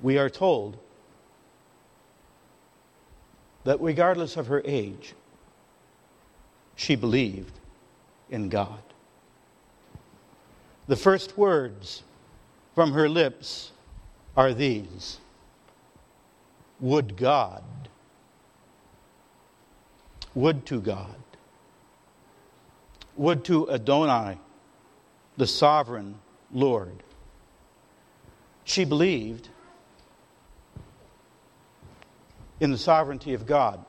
We 0.02 0.18
are 0.18 0.30
told 0.30 0.76
that 3.64 3.80
regardless 3.80 4.36
of 4.36 4.46
her 4.46 4.62
age, 4.64 5.14
she 6.76 6.96
believed 6.96 7.58
in 8.30 8.48
God. 8.48 8.82
The 10.86 10.96
first 10.96 11.36
words 11.36 12.02
from 12.74 12.92
her 12.92 13.08
lips 13.08 13.72
are 14.36 14.54
these 14.54 15.18
Would 16.80 17.16
God, 17.16 17.62
would 20.34 20.64
to 20.66 20.80
God, 20.80 21.22
would 23.16 23.44
to 23.44 23.70
Adonai, 23.70 24.38
the 25.36 25.46
sovereign 25.46 26.14
Lord. 26.52 27.02
She 28.64 28.84
believed 28.84 29.50
in 32.60 32.70
the 32.70 32.78
sovereignty 32.78 33.34
of 33.34 33.46
God. 33.46 33.84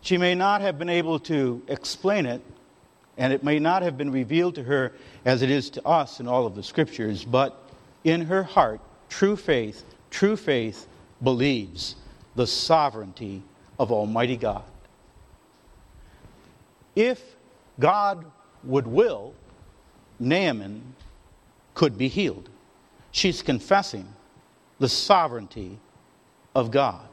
She 0.00 0.16
may 0.16 0.34
not 0.34 0.60
have 0.60 0.78
been 0.78 0.88
able 0.88 1.18
to 1.20 1.60
explain 1.68 2.24
it, 2.24 2.40
and 3.16 3.32
it 3.32 3.42
may 3.42 3.58
not 3.58 3.82
have 3.82 3.98
been 3.98 4.12
revealed 4.12 4.54
to 4.54 4.62
her 4.62 4.92
as 5.24 5.42
it 5.42 5.50
is 5.50 5.68
to 5.70 5.86
us 5.86 6.20
in 6.20 6.28
all 6.28 6.46
of 6.46 6.54
the 6.54 6.62
scriptures, 6.62 7.24
but 7.24 7.60
in 8.04 8.22
her 8.22 8.44
heart, 8.44 8.80
true 9.08 9.36
faith, 9.36 9.84
true 10.10 10.36
faith 10.36 10.86
believes 11.22 11.96
the 12.36 12.46
sovereignty 12.46 13.42
of 13.78 13.90
Almighty 13.90 14.36
God. 14.36 14.62
If 16.94 17.20
God 17.80 18.24
would 18.62 18.86
will, 18.86 19.34
Naaman 20.20 20.94
could 21.74 21.98
be 21.98 22.08
healed. 22.08 22.48
She's 23.10 23.42
confessing 23.42 24.06
the 24.78 24.88
sovereignty 24.88 25.78
of 26.58 26.72
God. 26.72 27.06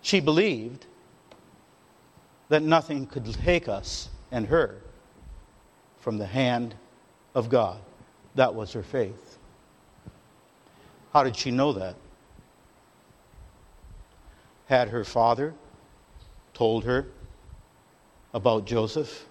She 0.00 0.20
believed 0.20 0.86
that 2.48 2.62
nothing 2.62 3.06
could 3.06 3.26
take 3.34 3.68
us 3.68 4.08
and 4.30 4.46
her 4.46 4.80
from 5.98 6.16
the 6.16 6.24
hand 6.24 6.74
of 7.34 7.50
God. 7.50 7.78
That 8.36 8.54
was 8.54 8.72
her 8.72 8.82
faith. 8.82 9.36
How 11.12 11.24
did 11.24 11.36
she 11.36 11.50
know 11.50 11.74
that? 11.74 11.94
Had 14.64 14.88
her 14.88 15.04
father 15.04 15.52
told 16.54 16.84
her 16.84 17.06
about 18.32 18.64
Joseph? 18.64 19.26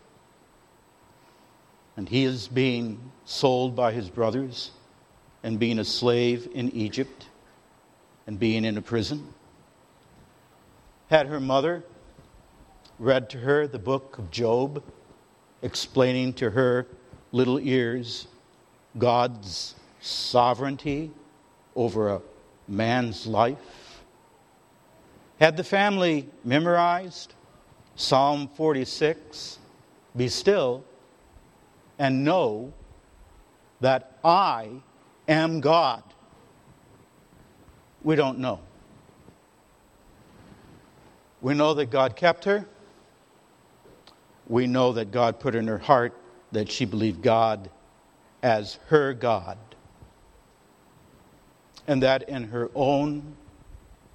And 1.97 2.07
he 2.07 2.23
is 2.23 2.47
being 2.47 3.11
sold 3.25 3.75
by 3.75 3.93
his 3.93 4.11
brothers 4.11 4.69
and 5.41 5.57
being 5.57 5.79
a 5.79 5.85
slave 5.85 6.47
in 6.53 6.69
Egypt 6.69 7.25
and 8.27 8.39
being 8.39 8.65
in 8.65 8.77
a 8.77 8.81
prison? 8.81 9.33
Had 11.09 11.27
her 11.27 11.39
mother 11.39 11.83
read 12.99 13.29
to 13.31 13.39
her 13.39 13.67
the 13.67 13.79
book 13.79 14.17
of 14.17 14.31
Job, 14.31 14.83
explaining 15.61 16.33
to 16.33 16.51
her 16.51 16.87
little 17.31 17.59
ears 17.59 18.27
God's 18.97 19.75
sovereignty 19.99 21.11
over 21.75 22.09
a 22.09 22.21
man's 22.67 23.27
life? 23.27 24.01
Had 25.39 25.57
the 25.57 25.63
family 25.63 26.29
memorized 26.43 27.33
Psalm 27.95 28.47
46 28.55 29.57
Be 30.15 30.27
still 30.27 30.83
and 31.97 32.23
know 32.23 32.73
that 33.79 34.17
I 34.23 34.69
am 35.27 35.61
God? 35.61 36.03
We 38.03 38.15
don't 38.15 38.39
know. 38.39 38.59
We 41.41 41.53
know 41.53 41.73
that 41.73 41.87
God 41.89 42.15
kept 42.15 42.45
her. 42.45 42.65
We 44.47 44.67
know 44.67 44.93
that 44.93 45.11
God 45.11 45.39
put 45.39 45.55
in 45.55 45.67
her 45.67 45.77
heart 45.77 46.17
that 46.51 46.69
she 46.71 46.85
believed 46.85 47.21
God 47.21 47.69
as 48.43 48.79
her 48.87 49.13
God. 49.13 49.57
And 51.87 52.03
that 52.03 52.29
in 52.29 52.45
her 52.45 52.69
own 52.75 53.35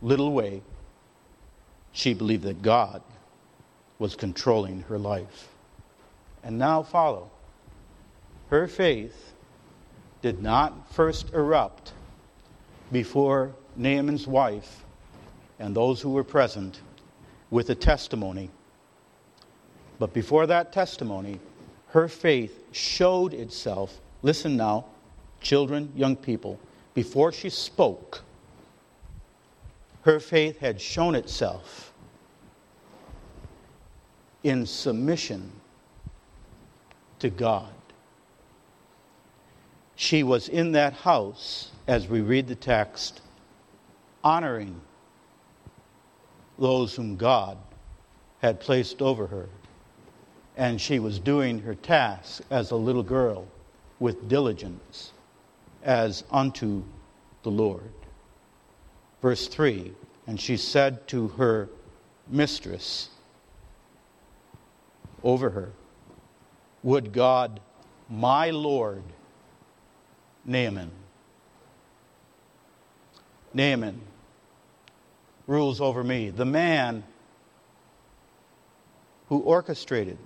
little 0.02 0.32
way, 0.32 0.62
she 1.92 2.14
believed 2.14 2.44
that 2.44 2.62
God 2.62 3.02
was 3.98 4.14
controlling 4.14 4.82
her 4.82 4.98
life. 4.98 5.48
And 6.42 6.58
now 6.58 6.82
follow. 6.82 7.30
Her 8.50 8.68
faith 8.68 9.32
did 10.22 10.42
not 10.42 10.92
first 10.92 11.32
erupt 11.32 11.92
before 12.92 13.54
Naaman's 13.76 14.26
wife 14.26 14.84
and 15.58 15.74
those 15.74 16.00
who 16.00 16.10
were 16.10 16.24
present 16.24 16.80
with 17.50 17.70
a 17.70 17.74
testimony. 17.74 18.50
But 19.98 20.12
before 20.12 20.46
that 20.46 20.72
testimony, 20.72 21.40
her 21.88 22.08
faith 22.08 22.64
showed 22.72 23.32
itself. 23.32 23.98
Listen 24.22 24.56
now, 24.56 24.86
children, 25.40 25.92
young 25.96 26.16
people, 26.16 26.58
before 26.94 27.32
she 27.32 27.48
spoke, 27.48 28.22
her 30.02 30.20
faith 30.20 30.58
had 30.58 30.80
shown 30.80 31.14
itself 31.14 31.92
in 34.42 34.66
submission 34.66 35.50
to 37.18 37.30
God. 37.30 37.72
She 39.96 40.22
was 40.22 40.48
in 40.48 40.72
that 40.72 40.92
house, 40.92 41.70
as 41.88 42.06
we 42.06 42.20
read 42.20 42.46
the 42.46 42.54
text, 42.54 43.22
honoring 44.26 44.80
those 46.58 46.96
whom 46.96 47.14
God 47.14 47.56
had 48.42 48.58
placed 48.58 49.00
over 49.00 49.28
her. 49.28 49.48
And 50.56 50.80
she 50.80 50.98
was 50.98 51.20
doing 51.20 51.60
her 51.60 51.76
task 51.76 52.42
as 52.50 52.72
a 52.72 52.76
little 52.76 53.04
girl 53.04 53.46
with 54.00 54.28
diligence 54.28 55.12
as 55.84 56.24
unto 56.32 56.82
the 57.44 57.52
Lord. 57.52 57.92
Verse 59.22 59.46
3 59.46 59.92
And 60.26 60.40
she 60.40 60.56
said 60.56 61.06
to 61.06 61.28
her 61.28 61.68
mistress 62.26 63.10
over 65.22 65.50
her, 65.50 65.70
Would 66.82 67.12
God, 67.12 67.60
my 68.10 68.50
Lord, 68.50 69.04
Naaman, 70.44 70.90
Naaman, 73.54 74.00
rules 75.46 75.80
over 75.80 76.02
me. 76.02 76.30
The 76.30 76.44
man 76.44 77.04
who 79.28 79.40
orchestrated 79.40 80.18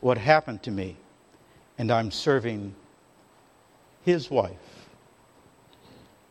what 0.00 0.18
happened 0.18 0.62
to 0.62 0.70
me, 0.70 0.96
and 1.78 1.90
I'm 1.90 2.10
serving 2.10 2.74
his 4.04 4.30
wife. 4.30 4.88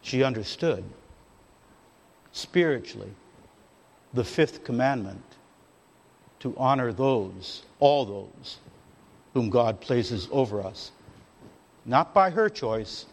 She 0.02 0.24
understood 0.24 0.84
spiritually 2.32 3.12
the 4.14 4.24
fifth 4.24 4.64
commandment 4.64 5.24
to 6.40 6.54
honor 6.58 6.94
those, 6.94 7.64
all 7.80 8.06
those, 8.06 8.58
whom 9.34 9.50
God 9.50 9.82
places 9.82 10.28
over 10.32 10.62
us. 10.62 10.92
Not 11.86 12.14
by 12.14 12.30
her 12.30 12.50
choice, 12.50 13.06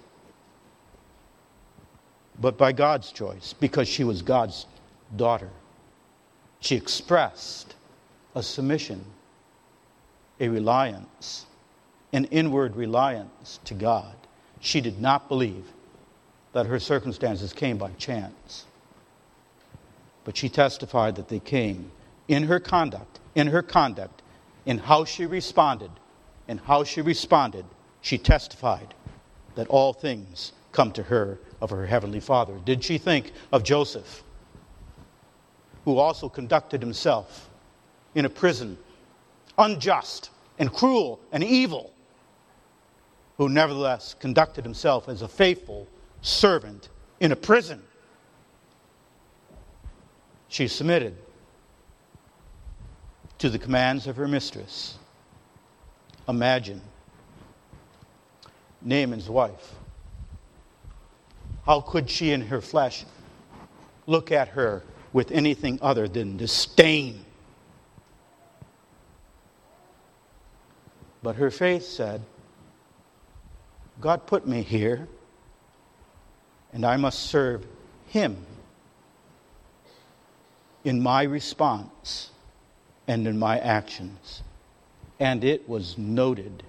but 2.40 2.56
by 2.56 2.72
God's 2.72 3.12
choice, 3.12 3.54
because 3.60 3.86
she 3.86 4.02
was 4.02 4.22
God's 4.22 4.66
daughter. 5.16 5.50
She 6.60 6.74
expressed 6.74 7.74
a 8.34 8.42
submission, 8.42 9.04
a 10.38 10.48
reliance, 10.48 11.46
an 12.12 12.24
inward 12.26 12.76
reliance 12.76 13.60
to 13.64 13.74
God. 13.74 14.14
she 14.62 14.82
did 14.82 15.00
not 15.00 15.26
believe 15.26 15.64
that 16.52 16.66
her 16.66 16.78
circumstances 16.78 17.52
came 17.54 17.78
by 17.78 17.90
chance. 17.92 18.66
But 20.24 20.36
she 20.36 20.50
testified 20.50 21.16
that 21.16 21.28
they 21.28 21.38
came 21.38 21.90
in 22.28 22.42
her 22.42 22.60
conduct, 22.60 23.20
in 23.34 23.46
her 23.46 23.62
conduct, 23.62 24.20
in 24.66 24.76
how 24.78 25.06
she 25.06 25.24
responded, 25.24 25.90
in 26.46 26.58
how 26.58 26.84
she 26.84 27.00
responded, 27.00 27.64
she 28.02 28.18
testified 28.18 28.94
that 29.54 29.66
all 29.68 29.92
things 29.92 30.52
come 30.72 30.92
to 30.92 31.04
her 31.04 31.38
of 31.60 31.70
her 31.70 31.86
heavenly 31.86 32.20
Father. 32.20 32.54
Did 32.64 32.82
she 32.82 32.98
think 32.98 33.32
of 33.52 33.62
Joseph, 33.62 34.22
who 35.84 35.98
also 35.98 36.28
conducted 36.28 36.80
himself 36.80 37.48
in 38.14 38.24
a 38.24 38.28
prison, 38.28 38.78
unjust 39.58 40.30
and 40.58 40.72
cruel 40.72 41.20
and 41.32 41.44
evil, 41.44 41.92
who 43.38 43.48
nevertheless 43.48 44.14
conducted 44.14 44.64
himself 44.64 45.08
as 45.08 45.22
a 45.22 45.28
faithful 45.28 45.86
servant 46.22 46.88
in 47.20 47.32
a 47.32 47.36
prison? 47.36 47.82
She 50.48 50.66
submitted 50.66 51.16
to 53.38 53.48
the 53.48 53.58
commands 53.58 54.06
of 54.06 54.16
her 54.16 54.28
mistress. 54.28 54.98
Imagine 56.28 56.82
Naaman's 58.82 59.28
wife. 59.28 59.74
How 61.66 61.80
could 61.80 62.08
she 62.08 62.32
in 62.32 62.42
her 62.42 62.60
flesh 62.60 63.04
look 64.06 64.32
at 64.32 64.48
her 64.48 64.82
with 65.12 65.30
anything 65.30 65.78
other 65.82 66.08
than 66.08 66.36
disdain? 66.36 67.24
But 71.22 71.36
her 71.36 71.50
faith 71.50 71.84
said, 71.84 72.22
God 74.00 74.26
put 74.26 74.46
me 74.46 74.62
here, 74.62 75.06
and 76.72 76.86
I 76.86 76.96
must 76.96 77.20
serve 77.20 77.66
Him 78.06 78.46
in 80.84 81.02
my 81.02 81.24
response 81.24 82.30
and 83.06 83.26
in 83.26 83.38
my 83.38 83.58
actions. 83.58 84.42
And 85.18 85.44
it 85.44 85.68
was 85.68 85.98
noted. 85.98 86.62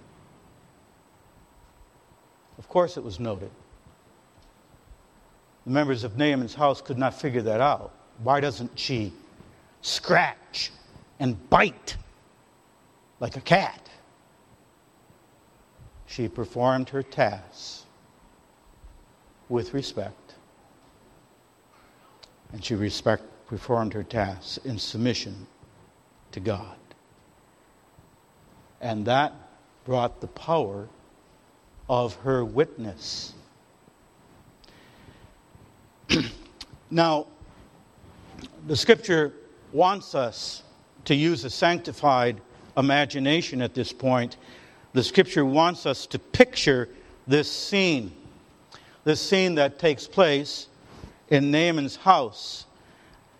Of 2.58 2.67
course, 2.67 2.97
it 2.97 3.04
was 3.04 3.19
noted. 3.19 3.51
The 5.65 5.71
members 5.71 6.04
of 6.04 6.17
Naaman's 6.17 6.56
house 6.56 6.82
could 6.82 6.97
not 6.97 7.13
figure 7.13 7.41
that 7.43 7.62
out. 7.62 7.93
Why 8.24 8.39
doesn't 8.39 8.78
she 8.78 9.13
scratch 9.82 10.71
and 11.19 11.50
bite 11.50 11.97
like 13.19 13.36
a 13.36 13.41
cat? 13.41 13.89
She 16.08 16.28
performed 16.28 16.89
her 16.89 17.04
tasks 17.04 17.86
with 19.50 19.74
respect, 19.74 20.36
and 22.52 22.63
she 22.63 22.76
respect, 22.76 23.24
performed 23.47 23.93
her 23.93 24.04
tasks 24.04 24.58
in 24.65 24.80
submission 24.80 25.47
to 26.32 26.39
God. 26.39 26.76
And 28.82 29.06
that 29.06 29.34
brought 29.86 30.21
the 30.21 30.28
power 30.28 30.88
of 31.89 32.15
her 32.15 32.43
witness. 32.43 33.34
now, 36.91 37.28
the 38.67 38.76
scripture 38.76 39.34
wants 39.71 40.15
us 40.15 40.63
to 41.06 41.15
use 41.15 41.43
a 41.45 41.50
sanctified 41.50 42.41
imagination 42.78 43.62
at 43.62 43.74
this 43.74 43.91
point. 43.91 44.38
The 44.93 45.04
scripture 45.04 45.45
wants 45.45 45.86
us 45.86 46.06
to 46.08 46.19
picture 46.19 46.89
this 47.28 47.52
scene, 47.52 48.12
this 49.04 49.21
scene 49.21 49.56
that 49.56 49.80
takes 49.80 50.08
place 50.08 50.67
in 51.30 51.52
Naaman's 51.52 51.95
house. 51.95 52.65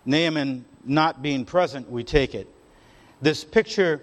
Naaman 0.06 0.64
not 0.84 1.22
being 1.22 1.44
present, 1.44 1.90
we 1.90 2.02
take 2.02 2.34
it 2.34 2.48
this 3.22 3.44
picture 3.44 4.02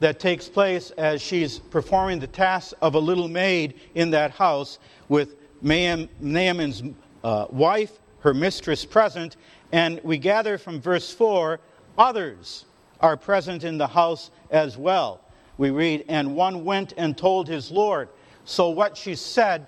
that 0.00 0.20
takes 0.20 0.46
place 0.48 0.90
as 0.98 1.22
she's 1.22 1.58
performing 1.58 2.18
the 2.18 2.26
tasks 2.26 2.74
of 2.82 2.94
a 2.96 2.98
little 2.98 3.28
maid 3.28 3.74
in 3.94 4.10
that 4.10 4.32
house 4.32 4.78
with 5.08 5.36
Naaman's 5.62 6.82
uh, 7.24 7.46
wife, 7.48 7.98
her 8.20 8.34
mistress, 8.34 8.84
present. 8.84 9.36
And 9.72 10.00
we 10.02 10.18
gather 10.18 10.58
from 10.58 10.80
verse 10.80 11.12
4 11.12 11.60
others 11.98 12.64
are 13.00 13.16
present 13.16 13.64
in 13.64 13.78
the 13.78 13.86
house 13.86 14.30
as 14.50 14.76
well. 14.76 15.20
We 15.58 15.70
read, 15.70 16.04
And 16.08 16.34
one 16.36 16.64
went 16.64 16.94
and 16.96 17.16
told 17.16 17.48
his 17.48 17.70
Lord. 17.70 18.08
So 18.44 18.70
what 18.70 18.96
she 18.96 19.14
said 19.14 19.66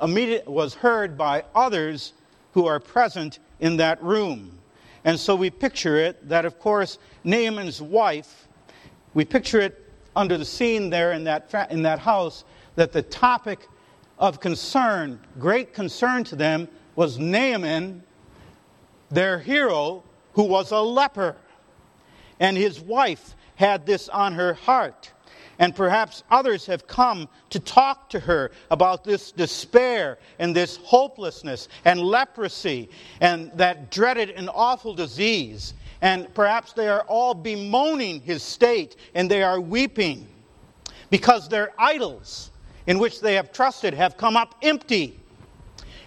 was 0.00 0.74
heard 0.74 1.16
by 1.16 1.44
others 1.54 2.12
who 2.52 2.66
are 2.66 2.80
present 2.80 3.38
in 3.60 3.76
that 3.78 4.02
room. 4.02 4.58
And 5.04 5.18
so 5.18 5.34
we 5.34 5.50
picture 5.50 5.96
it 5.96 6.28
that, 6.28 6.44
of 6.44 6.58
course, 6.58 6.98
Naaman's 7.24 7.80
wife, 7.80 8.46
we 9.14 9.24
picture 9.24 9.60
it 9.60 9.90
under 10.14 10.36
the 10.36 10.44
scene 10.44 10.90
there 10.90 11.12
in 11.12 11.24
that, 11.24 11.68
in 11.70 11.82
that 11.82 11.98
house, 11.98 12.44
that 12.76 12.92
the 12.92 13.02
topic 13.02 13.68
of 14.18 14.40
concern, 14.40 15.18
great 15.38 15.72
concern 15.74 16.24
to 16.24 16.36
them, 16.36 16.68
was 16.94 17.18
Naaman, 17.18 18.02
their 19.10 19.38
hero, 19.38 20.02
who 20.34 20.44
was 20.44 20.70
a 20.70 20.80
leper. 20.80 21.36
And 22.40 22.56
his 22.56 22.80
wife 22.80 23.34
had 23.56 23.86
this 23.86 24.08
on 24.08 24.34
her 24.34 24.54
heart 24.54 25.12
and 25.58 25.76
perhaps 25.76 26.24
others 26.28 26.66
have 26.66 26.88
come 26.88 27.28
to 27.50 27.60
talk 27.60 28.10
to 28.10 28.18
her 28.18 28.50
about 28.70 29.04
this 29.04 29.30
despair 29.30 30.18
and 30.40 30.56
this 30.56 30.76
hopelessness 30.78 31.68
and 31.84 32.00
leprosy 32.00 32.88
and 33.20 33.52
that 33.54 33.90
dreaded 33.90 34.30
and 34.30 34.50
awful 34.52 34.92
disease. 34.92 35.74
And 36.00 36.34
perhaps 36.34 36.72
they 36.72 36.88
are 36.88 37.02
all 37.02 37.32
bemoaning 37.32 38.20
his 38.22 38.42
state 38.42 38.96
and 39.14 39.30
they 39.30 39.44
are 39.44 39.60
weeping 39.60 40.26
because 41.10 41.48
their 41.48 41.72
idols 41.78 42.50
in 42.88 42.98
which 42.98 43.20
they 43.20 43.34
have 43.34 43.52
trusted 43.52 43.94
have 43.94 44.16
come 44.16 44.36
up 44.36 44.56
empty. 44.62 45.20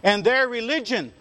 And 0.06 0.24
their 0.24 0.48
religion 0.48 1.12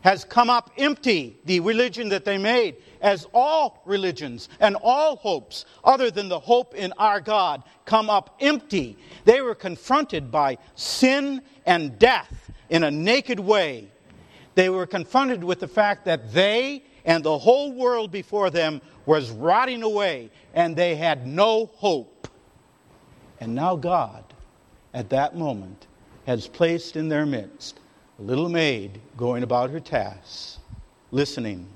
has 0.00 0.24
come 0.24 0.50
up 0.50 0.72
empty, 0.76 1.38
the 1.44 1.60
religion 1.60 2.08
that 2.08 2.24
they 2.24 2.38
made 2.38 2.76
as 3.00 3.24
all 3.32 3.82
religions 3.86 4.48
and 4.58 4.76
all 4.82 5.14
hopes 5.14 5.64
other 5.84 6.10
than 6.10 6.28
the 6.28 6.40
hope 6.40 6.74
in 6.74 6.92
our 6.98 7.20
God 7.20 7.62
come 7.84 8.10
up 8.10 8.34
empty. 8.40 8.98
They 9.24 9.40
were 9.40 9.54
confronted 9.54 10.28
by 10.28 10.58
sin 10.74 11.40
and 11.66 12.00
death 12.00 12.50
in 12.68 12.82
a 12.82 12.90
naked 12.90 13.38
way. 13.38 13.88
They 14.56 14.70
were 14.70 14.86
confronted 14.86 15.44
with 15.44 15.60
the 15.60 15.68
fact 15.68 16.04
that 16.06 16.32
they 16.32 16.82
and 17.04 17.22
the 17.22 17.38
whole 17.38 17.72
world 17.72 18.10
before 18.10 18.50
them 18.50 18.80
was 19.06 19.30
rotting 19.30 19.84
away 19.84 20.30
and 20.52 20.74
they 20.74 20.96
had 20.96 21.28
no 21.28 21.66
hope. 21.76 22.26
And 23.38 23.54
now 23.54 23.76
God, 23.76 24.24
at 24.92 25.10
that 25.10 25.36
moment, 25.36 25.86
has 26.26 26.48
placed 26.48 26.96
in 26.96 27.08
their 27.08 27.24
midst 27.24 27.78
a 28.20 28.22
little 28.22 28.50
maid 28.50 29.00
going 29.16 29.42
about 29.42 29.70
her 29.70 29.80
tasks, 29.80 30.58
listening 31.10 31.66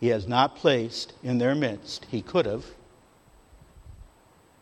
he 0.00 0.06
has 0.08 0.28
not 0.28 0.54
placed 0.54 1.12
in 1.24 1.38
their 1.38 1.56
midst, 1.56 2.06
he 2.10 2.22
could 2.22 2.46
have. 2.46 2.64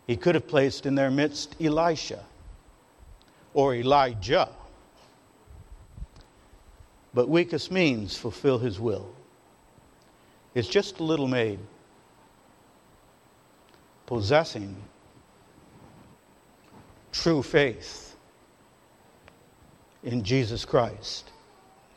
He 0.06 0.16
could 0.16 0.35
have 0.35 0.48
placed 0.48 0.87
in 0.87 0.94
their 0.94 1.11
midst 1.11 1.54
Elisha 1.61 2.24
or 3.52 3.74
Elijah. 3.74 4.48
But 7.12 7.28
weakest 7.28 7.70
means 7.70 8.16
fulfill 8.16 8.59
his 8.59 8.80
will. 8.80 9.11
It's 10.54 10.68
just 10.68 11.00
a 11.00 11.02
little 11.02 11.28
maid 11.28 11.59
possessing 14.06 14.76
true 17.12 17.42
faith 17.42 18.06
in 20.07 20.23
Jesus 20.23 20.64
Christ, 20.64 21.33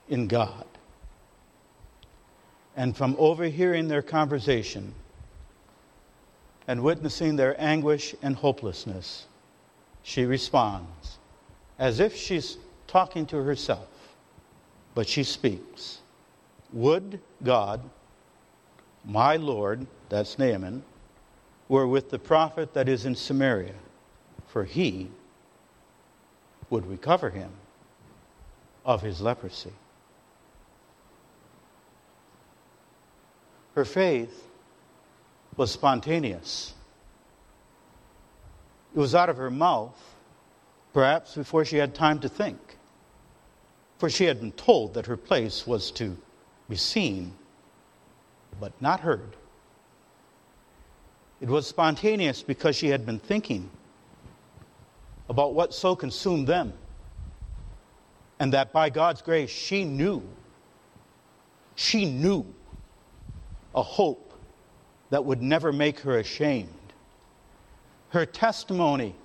in 0.10 0.28
God. 0.28 0.66
And 2.76 2.98
from 2.98 3.16
overhearing 3.20 3.88
their 3.88 4.02
conversation 4.02 4.96
and 6.68 6.82
witnessing 6.82 7.36
their 7.36 7.56
anguish 7.62 8.16
and 8.24 8.36
hopelessness, 8.36 9.28
she 10.02 10.26
responds 10.26 11.20
as 11.78 12.00
if 12.00 12.16
she's 12.16 12.58
talking 12.88 13.28
to 13.28 13.44
herself, 13.44 13.88
but 14.96 15.08
she 15.08 15.24
speaks. 15.24 16.00
Would 16.74 17.20
God, 17.44 17.80
my 19.06 19.36
Lord, 19.36 19.86
that's 20.10 20.40
Naaman, 20.40 20.84
were 21.68 21.88
with 21.88 22.10
the 22.10 22.20
prophet 22.20 22.74
that 22.74 22.90
is 22.90 23.06
in 23.06 23.14
Samaria, 23.14 23.76
for 24.48 24.64
he 24.64 25.12
would 26.72 26.88
recover 26.88 27.30
him 27.30 27.52
of 28.90 29.04
his 29.04 29.22
leprosy. 29.22 29.72
Her 33.76 33.86
faith 33.86 34.48
was 35.56 35.70
spontaneous. 35.70 36.74
It 38.96 39.00
was 39.00 39.14
out 39.14 39.30
of 39.30 39.38
her 39.38 39.52
mouth 39.52 39.96
perhaps 40.92 41.36
before 41.36 41.66
she 41.66 41.78
had 41.78 41.94
time 41.94 42.18
to 42.22 42.30
think. 42.30 42.58
For 44.00 44.10
she 44.10 44.24
had 44.24 44.40
been 44.40 44.54
told 44.54 44.96
that 44.96 45.06
her 45.06 45.18
place 45.18 45.68
was 45.68 45.92
to 45.92 46.18
be 46.68 46.76
seen, 46.76 47.36
but 48.60 48.74
not 48.82 49.02
heard. 49.02 49.36
It 51.42 51.48
was 51.48 51.68
spontaneous 51.68 52.42
because 52.42 52.76
she 52.76 52.88
had 52.88 53.06
been 53.06 53.20
thinking 53.20 53.70
about 55.30 55.54
what 55.54 55.76
so 55.76 55.96
consumed 55.96 56.48
them. 56.48 56.74
And 58.40 58.54
that 58.54 58.72
by 58.72 58.90
God's 58.90 59.22
grace, 59.22 59.50
she 59.50 59.84
knew, 59.84 60.24
she 61.76 62.06
knew 62.06 62.46
a 63.76 63.84
hope 63.84 64.34
that 65.10 65.24
would 65.24 65.42
never 65.42 65.74
make 65.74 66.00
her 66.00 66.20
ashamed. 66.20 66.70
Her 68.10 68.26
testimony 68.26 69.16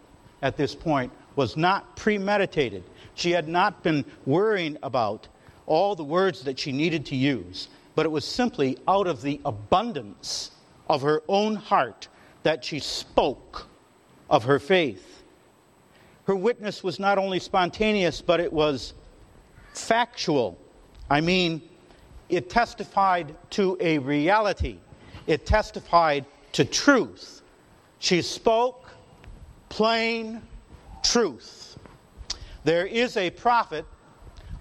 at 0.42 0.56
this 0.56 0.74
point 0.74 1.12
was 1.36 1.56
not 1.56 1.96
premeditated. 1.96 2.84
She 3.14 3.30
had 3.30 3.48
not 3.48 3.82
been 3.82 4.04
worrying 4.26 4.78
about 4.82 5.28
all 5.66 5.94
the 5.94 6.04
words 6.04 6.42
that 6.42 6.58
she 6.58 6.72
needed 6.72 7.06
to 7.06 7.16
use, 7.16 7.68
but 7.94 8.04
it 8.04 8.10
was 8.10 8.24
simply 8.24 8.78
out 8.86 9.06
of 9.06 9.22
the 9.22 9.40
abundance 9.44 10.50
of 10.88 11.02
her 11.02 11.22
own 11.28 11.54
heart 11.54 12.08
that 12.42 12.64
she 12.64 12.78
spoke 12.78 13.66
of 14.28 14.44
her 14.44 14.58
faith. 14.58 15.22
Her 16.26 16.36
witness 16.36 16.82
was 16.82 16.98
not 16.98 17.18
only 17.18 17.38
spontaneous, 17.38 18.20
but 18.20 18.40
it 18.40 18.52
was 18.52 18.94
factual. 19.74 20.58
I 21.10 21.20
mean, 21.20 21.62
it 22.28 22.48
testified 22.50 23.34
to 23.50 23.76
a 23.80 23.98
reality, 23.98 24.78
it 25.26 25.46
testified 25.46 26.24
to 26.52 26.64
truth. 26.64 27.42
She 27.98 28.22
spoke 28.22 28.90
plain 29.68 30.42
truth. 31.02 31.78
There 32.64 32.86
is 32.86 33.16
a 33.16 33.30
prophet 33.30 33.84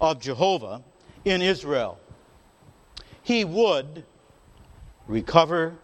of 0.02 0.20
Jehovah 0.20 0.84
in 1.24 1.42
Israel. 1.42 2.00
He 3.22 3.46
would 3.46 4.04
recover 5.08 5.76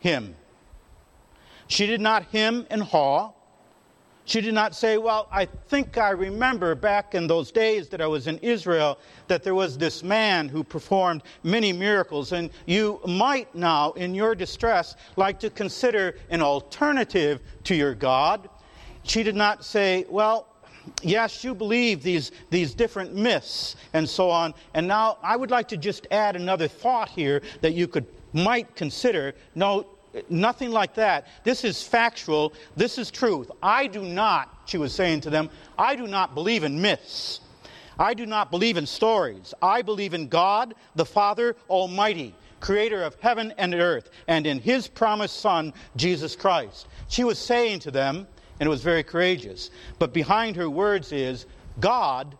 him. 0.00 0.34
She 1.68 1.86
did 1.86 2.00
not 2.00 2.24
hem 2.32 2.66
and 2.70 2.82
haw. 2.82 3.32
She 4.30 4.40
did 4.40 4.54
not 4.54 4.76
say, 4.76 4.96
Well, 4.96 5.26
I 5.32 5.44
think 5.44 5.98
I 5.98 6.10
remember 6.10 6.76
back 6.76 7.16
in 7.16 7.26
those 7.26 7.50
days 7.50 7.88
that 7.88 8.00
I 8.00 8.06
was 8.06 8.28
in 8.28 8.38
Israel 8.38 8.96
that 9.26 9.42
there 9.42 9.56
was 9.56 9.76
this 9.76 10.04
man 10.04 10.48
who 10.48 10.62
performed 10.62 11.24
many 11.42 11.72
miracles, 11.72 12.30
and 12.30 12.50
you 12.64 13.00
might 13.04 13.52
now, 13.56 13.90
in 13.94 14.14
your 14.14 14.36
distress, 14.36 14.94
like 15.16 15.40
to 15.40 15.50
consider 15.50 16.14
an 16.30 16.42
alternative 16.42 17.40
to 17.64 17.74
your 17.74 17.92
God. 17.92 18.48
She 19.02 19.24
did 19.24 19.34
not 19.34 19.64
say, 19.64 20.06
Well, 20.08 20.46
yes, 21.02 21.42
you 21.42 21.52
believe 21.52 22.04
these, 22.04 22.30
these 22.50 22.72
different 22.72 23.12
myths 23.12 23.74
and 23.94 24.08
so 24.08 24.30
on, 24.30 24.54
and 24.74 24.86
now 24.86 25.18
I 25.24 25.34
would 25.34 25.50
like 25.50 25.66
to 25.68 25.76
just 25.76 26.06
add 26.12 26.36
another 26.36 26.68
thought 26.68 27.08
here 27.08 27.42
that 27.62 27.72
you 27.72 27.88
could 27.88 28.06
might 28.32 28.76
consider. 28.76 29.34
No, 29.56 29.86
Nothing 30.28 30.70
like 30.70 30.94
that. 30.94 31.26
This 31.44 31.64
is 31.64 31.82
factual. 31.82 32.52
This 32.76 32.98
is 32.98 33.10
truth. 33.10 33.50
I 33.62 33.86
do 33.86 34.02
not, 34.02 34.62
she 34.66 34.78
was 34.78 34.92
saying 34.92 35.20
to 35.22 35.30
them, 35.30 35.50
I 35.78 35.94
do 35.94 36.06
not 36.06 36.34
believe 36.34 36.64
in 36.64 36.80
myths. 36.80 37.40
I 37.98 38.14
do 38.14 38.26
not 38.26 38.50
believe 38.50 38.76
in 38.76 38.86
stories. 38.86 39.54
I 39.62 39.82
believe 39.82 40.14
in 40.14 40.28
God, 40.28 40.74
the 40.96 41.04
Father 41.04 41.54
Almighty, 41.68 42.34
creator 42.58 43.02
of 43.02 43.14
heaven 43.20 43.54
and 43.56 43.74
earth, 43.74 44.10
and 44.26 44.46
in 44.46 44.58
his 44.58 44.88
promised 44.88 45.36
Son, 45.36 45.72
Jesus 45.96 46.34
Christ. 46.34 46.88
She 47.08 47.24
was 47.24 47.38
saying 47.38 47.80
to 47.80 47.90
them, 47.90 48.26
and 48.58 48.66
it 48.66 48.70
was 48.70 48.82
very 48.82 49.02
courageous, 49.02 49.70
but 49.98 50.12
behind 50.12 50.56
her 50.56 50.68
words 50.68 51.12
is 51.12 51.46
God, 51.78 52.36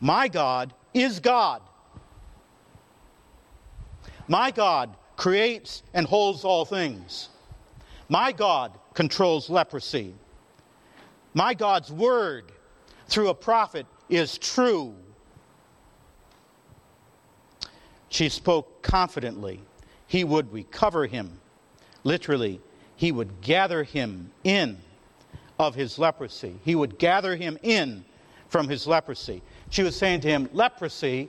my 0.00 0.28
God, 0.28 0.72
is 0.94 1.20
God. 1.20 1.60
My 4.26 4.50
God 4.50 4.96
creates 5.16 5.82
and 5.94 6.06
holds 6.06 6.44
all 6.44 6.64
things. 6.64 7.28
My 8.08 8.32
God 8.32 8.72
controls 8.94 9.48
leprosy. 9.48 10.14
My 11.34 11.54
God's 11.54 11.90
word 11.90 12.52
through 13.08 13.28
a 13.28 13.34
prophet 13.34 13.86
is 14.08 14.38
true. 14.38 14.94
She 18.08 18.28
spoke 18.28 18.82
confidently. 18.82 19.60
He 20.06 20.22
would 20.22 20.52
recover 20.52 21.06
him. 21.06 21.40
Literally, 22.04 22.60
he 22.96 23.10
would 23.10 23.40
gather 23.40 23.82
him 23.82 24.30
in 24.44 24.78
of 25.58 25.74
his 25.74 25.98
leprosy. 25.98 26.54
He 26.64 26.74
would 26.74 26.98
gather 26.98 27.34
him 27.34 27.58
in 27.62 28.04
from 28.48 28.68
his 28.68 28.86
leprosy. 28.86 29.42
She 29.70 29.82
was 29.82 29.96
saying 29.96 30.20
to 30.20 30.28
him, 30.28 30.48
Leprosy 30.52 31.28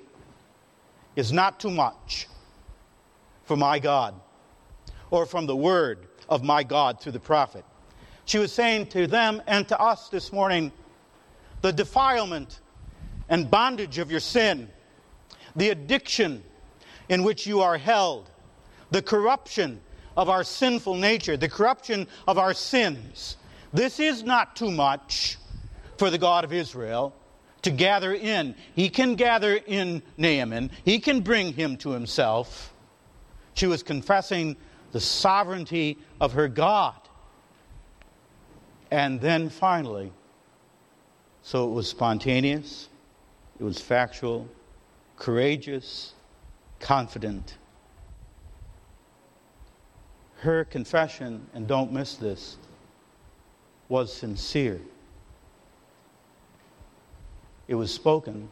is 1.15 1.32
not 1.32 1.60
too 1.60 1.71
much 1.71 2.28
for 3.45 3.55
my 3.55 3.79
God, 3.79 4.15
or 5.12 5.25
from 5.25 5.45
the 5.45 5.55
word 5.55 6.08
of 6.27 6.43
my 6.43 6.63
God 6.63 6.99
through 6.99 7.13
the 7.13 7.19
prophet. 7.19 7.63
She 8.25 8.39
was 8.39 8.51
saying 8.51 8.88
to 8.88 9.08
them 9.08 9.41
and 9.47 9.67
to 9.67 9.79
us 9.79 10.10
this 10.10 10.34
morning 10.34 10.71
the 11.62 11.71
defilement 11.71 12.60
and 13.29 13.49
bondage 13.49 13.97
of 13.97 14.12
your 14.12 14.19
sin, 14.19 14.69
the 15.55 15.69
addiction 15.69 16.43
in 17.10 17.23
which 17.23 17.45
you 17.47 17.62
are 17.62 17.77
held, 17.77 18.29
the 18.91 19.01
corruption 19.01 19.79
of 20.17 20.29
our 20.29 20.43
sinful 20.43 20.95
nature, 20.95 21.38
the 21.38 21.49
corruption 21.49 22.08
of 22.27 22.38
our 22.38 22.53
sins. 22.53 23.38
This 23.73 23.99
is 23.99 24.23
not 24.23 24.55
too 24.55 24.71
much 24.71 25.38
for 25.97 26.10
the 26.10 26.17
God 26.17 26.43
of 26.43 26.53
Israel 26.53 27.15
to 27.62 27.71
gather 27.71 28.13
in. 28.13 28.55
He 28.75 28.89
can 28.89 29.15
gather 29.15 29.55
in 29.55 30.01
Naaman, 30.17 30.71
he 30.84 30.99
can 30.99 31.21
bring 31.21 31.53
him 31.53 31.77
to 31.77 31.91
himself. 31.91 32.73
She 33.56 33.68
was 33.68 33.84
confessing 33.84 34.58
the 34.91 35.00
sovereignty 35.00 35.98
of 36.22 36.34
her 36.34 36.48
God. 36.48 36.96
And 38.91 39.20
then 39.20 39.50
finally, 39.50 40.12
so 41.41 41.68
it 41.68 41.72
was 41.72 41.89
spontaneous, 41.89 42.89
it 43.60 43.63
was 43.63 43.80
factual, 43.80 44.48
courageous, 45.18 46.13
confident. 46.80 47.58
Her 50.38 50.65
confession, 50.65 51.48
and 51.54 51.65
don't 51.65 51.91
miss 51.91 52.15
this, 52.15 52.58
was 53.88 54.13
sincere. 54.13 54.82
It 57.68 57.76
was 57.76 57.94
spoken 57.94 58.50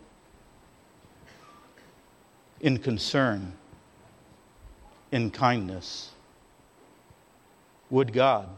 in 2.61 2.77
concern 2.77 3.53
in 5.13 5.29
kindness. 5.29 6.09
Would 7.91 8.11
God, 8.11 8.49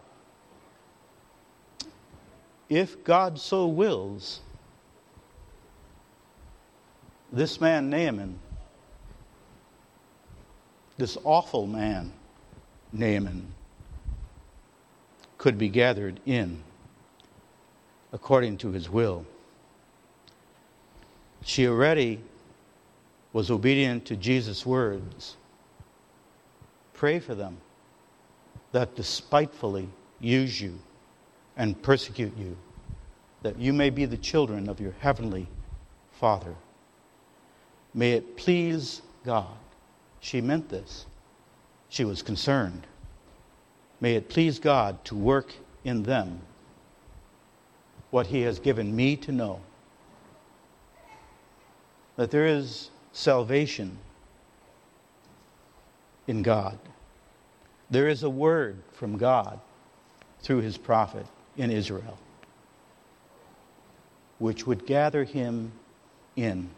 if 2.69 3.03
God 3.03 3.37
so 3.37 3.67
wills, 3.67 4.39
this 7.33 7.59
man 7.59 7.89
Naaman, 7.89 8.39
this 10.97 11.17
awful 11.25 11.67
man 11.67 12.13
Naaman, 12.93 13.53
could 15.37 15.57
be 15.57 15.67
gathered 15.67 16.21
in 16.25 16.63
according 18.13 18.59
to 18.59 18.71
his 18.71 18.89
will. 18.89 19.25
She 21.43 21.67
already 21.67 22.21
was 23.33 23.51
obedient 23.51 24.05
to 24.05 24.15
Jesus' 24.15 24.65
words 24.65 25.35
Pray 26.95 27.19
for 27.19 27.35
them 27.35 27.57
that 28.71 28.95
despitefully 28.95 29.89
use 30.19 30.59
you 30.59 30.79
and 31.57 31.81
persecute 31.81 32.35
you, 32.37 32.57
that 33.41 33.57
you 33.59 33.73
may 33.73 33.89
be 33.89 34.05
the 34.05 34.17
children 34.17 34.67
of 34.67 34.79
your 34.79 34.93
heavenly 34.99 35.47
Father. 36.11 36.55
May 37.93 38.13
it 38.13 38.35
please 38.37 39.01
God. 39.25 39.57
She 40.19 40.41
meant 40.41 40.69
this. 40.69 41.05
She 41.89 42.03
was 42.03 42.21
concerned. 42.21 42.87
May 44.01 44.15
it 44.15 44.27
please 44.27 44.59
God 44.59 45.03
to 45.05 45.15
work 45.15 45.53
in 45.83 46.03
them 46.03 46.41
what 48.11 48.27
He 48.27 48.41
has 48.41 48.59
given 48.59 48.95
me 48.95 49.15
to 49.17 49.31
know 49.31 49.59
that 52.15 52.31
there 52.31 52.47
is 52.47 52.89
salvation 53.11 53.97
in 56.27 56.41
God. 56.41 56.77
There 57.89 58.07
is 58.07 58.23
a 58.23 58.29
word 58.29 58.81
from 58.93 59.17
God 59.17 59.59
through 60.41 60.61
his 60.61 60.77
prophet 60.77 61.25
in 61.57 61.71
Israel, 61.71 62.17
which 64.39 64.65
would 64.65 64.85
gather 64.85 65.23
him 65.23 65.71
in. 66.35 66.69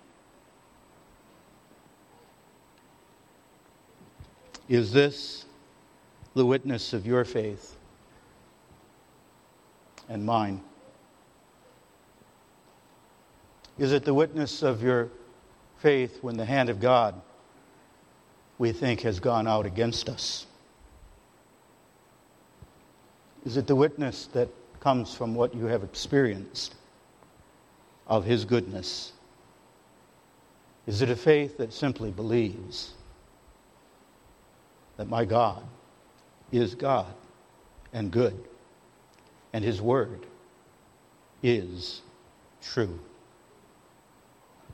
Is 4.70 4.92
this 4.92 5.46
the 6.34 6.46
witness 6.46 6.94
of 6.94 7.08
your 7.08 7.24
faith 7.24 7.78
and 10.10 10.26
mine? 10.26 10.62
Is 13.78 13.94
it 13.94 14.04
the 14.04 14.14
witness 14.14 14.62
of 14.62 14.84
your 14.84 15.10
faith 15.78 16.20
when 16.22 16.36
the 16.36 16.46
hand 16.46 16.70
of 16.70 16.80
God 16.80 17.22
we 18.58 18.72
think 18.72 19.02
has 19.02 19.20
gone 19.20 19.48
out 19.48 19.66
against 19.66 20.10
us? 20.10 20.46
Is 23.46 23.58
it 23.58 23.68
the 23.68 23.76
witness 23.76 24.28
that 24.34 24.50
comes 24.80 25.14
from 25.14 25.36
what 25.36 25.56
you 25.56 25.66
have 25.66 25.84
experienced 25.84 26.76
of 28.08 28.26
His 28.26 28.46
goodness? 28.46 29.14
Is 30.86 31.02
it 31.02 31.10
a 31.10 31.16
faith 31.16 31.58
that 31.58 31.74
simply 31.74 32.12
believes 32.12 32.94
that 34.98 35.08
my 35.08 35.26
God 35.26 35.64
is 36.52 36.76
God 36.76 37.14
and 37.94 38.12
good, 38.12 38.44
and 39.54 39.64
His 39.64 39.82
Word 39.82 40.26
is 41.44 42.02
true? 42.62 43.00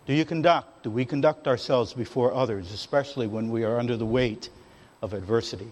Do 0.05 0.13
you 0.13 0.25
conduct, 0.25 0.83
do 0.83 0.89
we 0.89 1.05
conduct 1.05 1.47
ourselves 1.47 1.93
before 1.93 2.33
others, 2.33 2.71
especially 2.73 3.27
when 3.27 3.49
we 3.49 3.63
are 3.63 3.79
under 3.79 3.95
the 3.95 4.05
weight 4.05 4.49
of 5.01 5.13
adversity? 5.13 5.71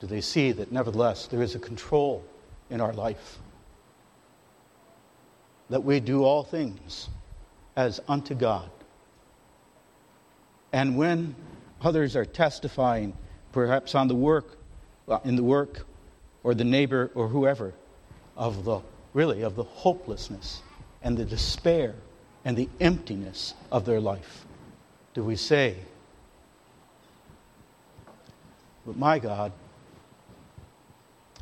Do 0.00 0.06
they 0.06 0.20
see 0.20 0.52
that 0.52 0.72
nevertheless 0.72 1.26
there 1.28 1.42
is 1.42 1.54
a 1.54 1.58
control 1.58 2.24
in 2.70 2.80
our 2.80 2.92
life? 2.92 3.38
That 5.70 5.84
we 5.84 6.00
do 6.00 6.24
all 6.24 6.42
things 6.42 7.08
as 7.76 8.00
unto 8.08 8.34
God. 8.34 8.70
And 10.72 10.96
when 10.96 11.34
others 11.80 12.16
are 12.16 12.24
testifying, 12.24 13.16
perhaps 13.52 13.94
on 13.94 14.08
the 14.08 14.14
work, 14.14 14.58
uh, 15.08 15.20
in 15.24 15.36
the 15.36 15.42
work, 15.42 15.86
or 16.42 16.54
the 16.54 16.64
neighbor, 16.64 17.10
or 17.14 17.28
whoever, 17.28 17.74
of 18.36 18.64
the 18.64 18.80
really 19.14 19.42
of 19.42 19.56
the 19.56 19.62
hopelessness 19.64 20.62
and 21.02 21.16
the 21.16 21.24
despair 21.24 21.94
and 22.46 22.56
the 22.56 22.68
emptiness 22.78 23.54
of 23.72 23.84
their 23.84 24.00
life, 24.00 24.46
do 25.14 25.24
we 25.24 25.34
say, 25.34 25.74
But 28.86 28.96
my 28.96 29.18
God 29.18 29.50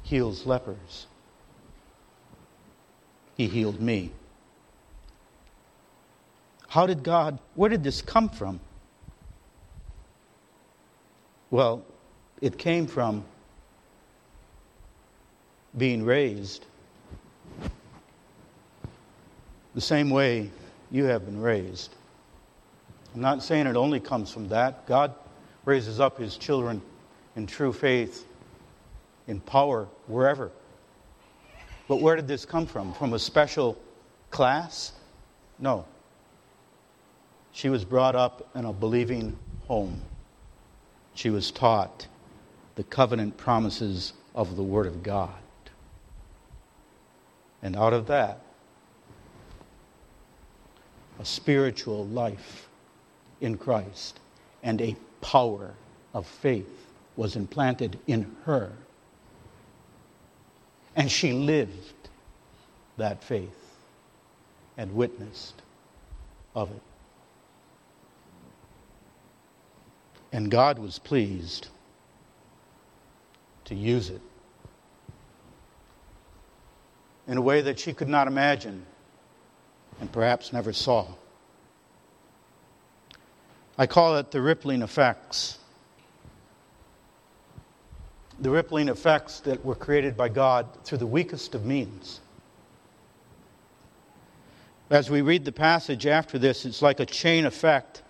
heals 0.02 0.46
lepers. 0.46 1.06
He 3.36 3.48
healed 3.48 3.82
me. 3.82 4.12
How 6.68 6.86
did 6.86 7.02
God, 7.02 7.38
where 7.54 7.68
did 7.68 7.84
this 7.84 8.00
come 8.00 8.30
from? 8.30 8.58
Well, 11.50 11.84
it 12.40 12.56
came 12.56 12.86
from 12.86 13.26
being 15.76 16.02
raised 16.02 16.64
the 19.74 19.82
same 19.82 20.08
way 20.08 20.50
you 20.94 21.06
have 21.06 21.24
been 21.24 21.40
raised. 21.40 21.92
I'm 23.16 23.20
not 23.20 23.42
saying 23.42 23.66
it 23.66 23.74
only 23.74 23.98
comes 23.98 24.30
from 24.30 24.46
that. 24.50 24.86
God 24.86 25.12
raises 25.64 25.98
up 25.98 26.18
his 26.18 26.36
children 26.36 26.80
in 27.34 27.48
true 27.48 27.72
faith, 27.72 28.24
in 29.26 29.40
power, 29.40 29.88
wherever. 30.06 30.52
But 31.88 31.96
where 31.96 32.14
did 32.14 32.28
this 32.28 32.44
come 32.44 32.66
from? 32.66 32.92
From 32.92 33.12
a 33.12 33.18
special 33.18 33.76
class? 34.30 34.92
No. 35.58 35.84
She 37.50 37.68
was 37.68 37.84
brought 37.84 38.14
up 38.14 38.48
in 38.54 38.64
a 38.64 38.72
believing 38.72 39.36
home. 39.66 40.00
She 41.14 41.28
was 41.28 41.50
taught 41.50 42.06
the 42.76 42.84
covenant 42.84 43.36
promises 43.36 44.12
of 44.32 44.54
the 44.54 44.62
Word 44.62 44.86
of 44.86 45.02
God. 45.02 45.34
And 47.62 47.74
out 47.74 47.92
of 47.92 48.06
that, 48.06 48.43
a 51.20 51.24
spiritual 51.24 52.06
life 52.06 52.68
in 53.40 53.56
Christ 53.56 54.20
and 54.62 54.80
a 54.80 54.96
power 55.20 55.74
of 56.12 56.26
faith 56.26 56.92
was 57.16 57.36
implanted 57.36 57.98
in 58.06 58.34
her. 58.44 58.72
And 60.96 61.10
she 61.10 61.32
lived 61.32 62.08
that 62.96 63.22
faith 63.22 63.50
and 64.76 64.94
witnessed 64.94 65.62
of 66.54 66.70
it. 66.70 66.82
And 70.32 70.50
God 70.50 70.78
was 70.78 70.98
pleased 70.98 71.68
to 73.66 73.74
use 73.74 74.10
it 74.10 74.20
in 77.26 77.38
a 77.38 77.40
way 77.40 77.60
that 77.62 77.78
she 77.78 77.92
could 77.92 78.08
not 78.08 78.26
imagine 78.26 78.84
and 80.00 80.10
perhaps 80.12 80.52
never 80.52 80.72
saw. 80.72 81.06
I 83.76 83.86
call 83.86 84.16
it 84.16 84.30
the 84.30 84.40
rippling 84.40 84.82
effects. 84.82 85.58
The 88.40 88.50
rippling 88.50 88.88
effects 88.88 89.40
that 89.40 89.64
were 89.64 89.74
created 89.74 90.16
by 90.16 90.28
God 90.28 90.66
through 90.84 90.98
the 90.98 91.06
weakest 91.06 91.54
of 91.54 91.64
means. 91.64 92.20
As 94.90 95.10
we 95.10 95.22
read 95.22 95.44
the 95.44 95.52
passage 95.52 96.06
after 96.06 96.38
this, 96.38 96.64
it's 96.64 96.82
like 96.82 97.00
a 97.00 97.06
chain 97.06 97.46
effect 97.46 98.02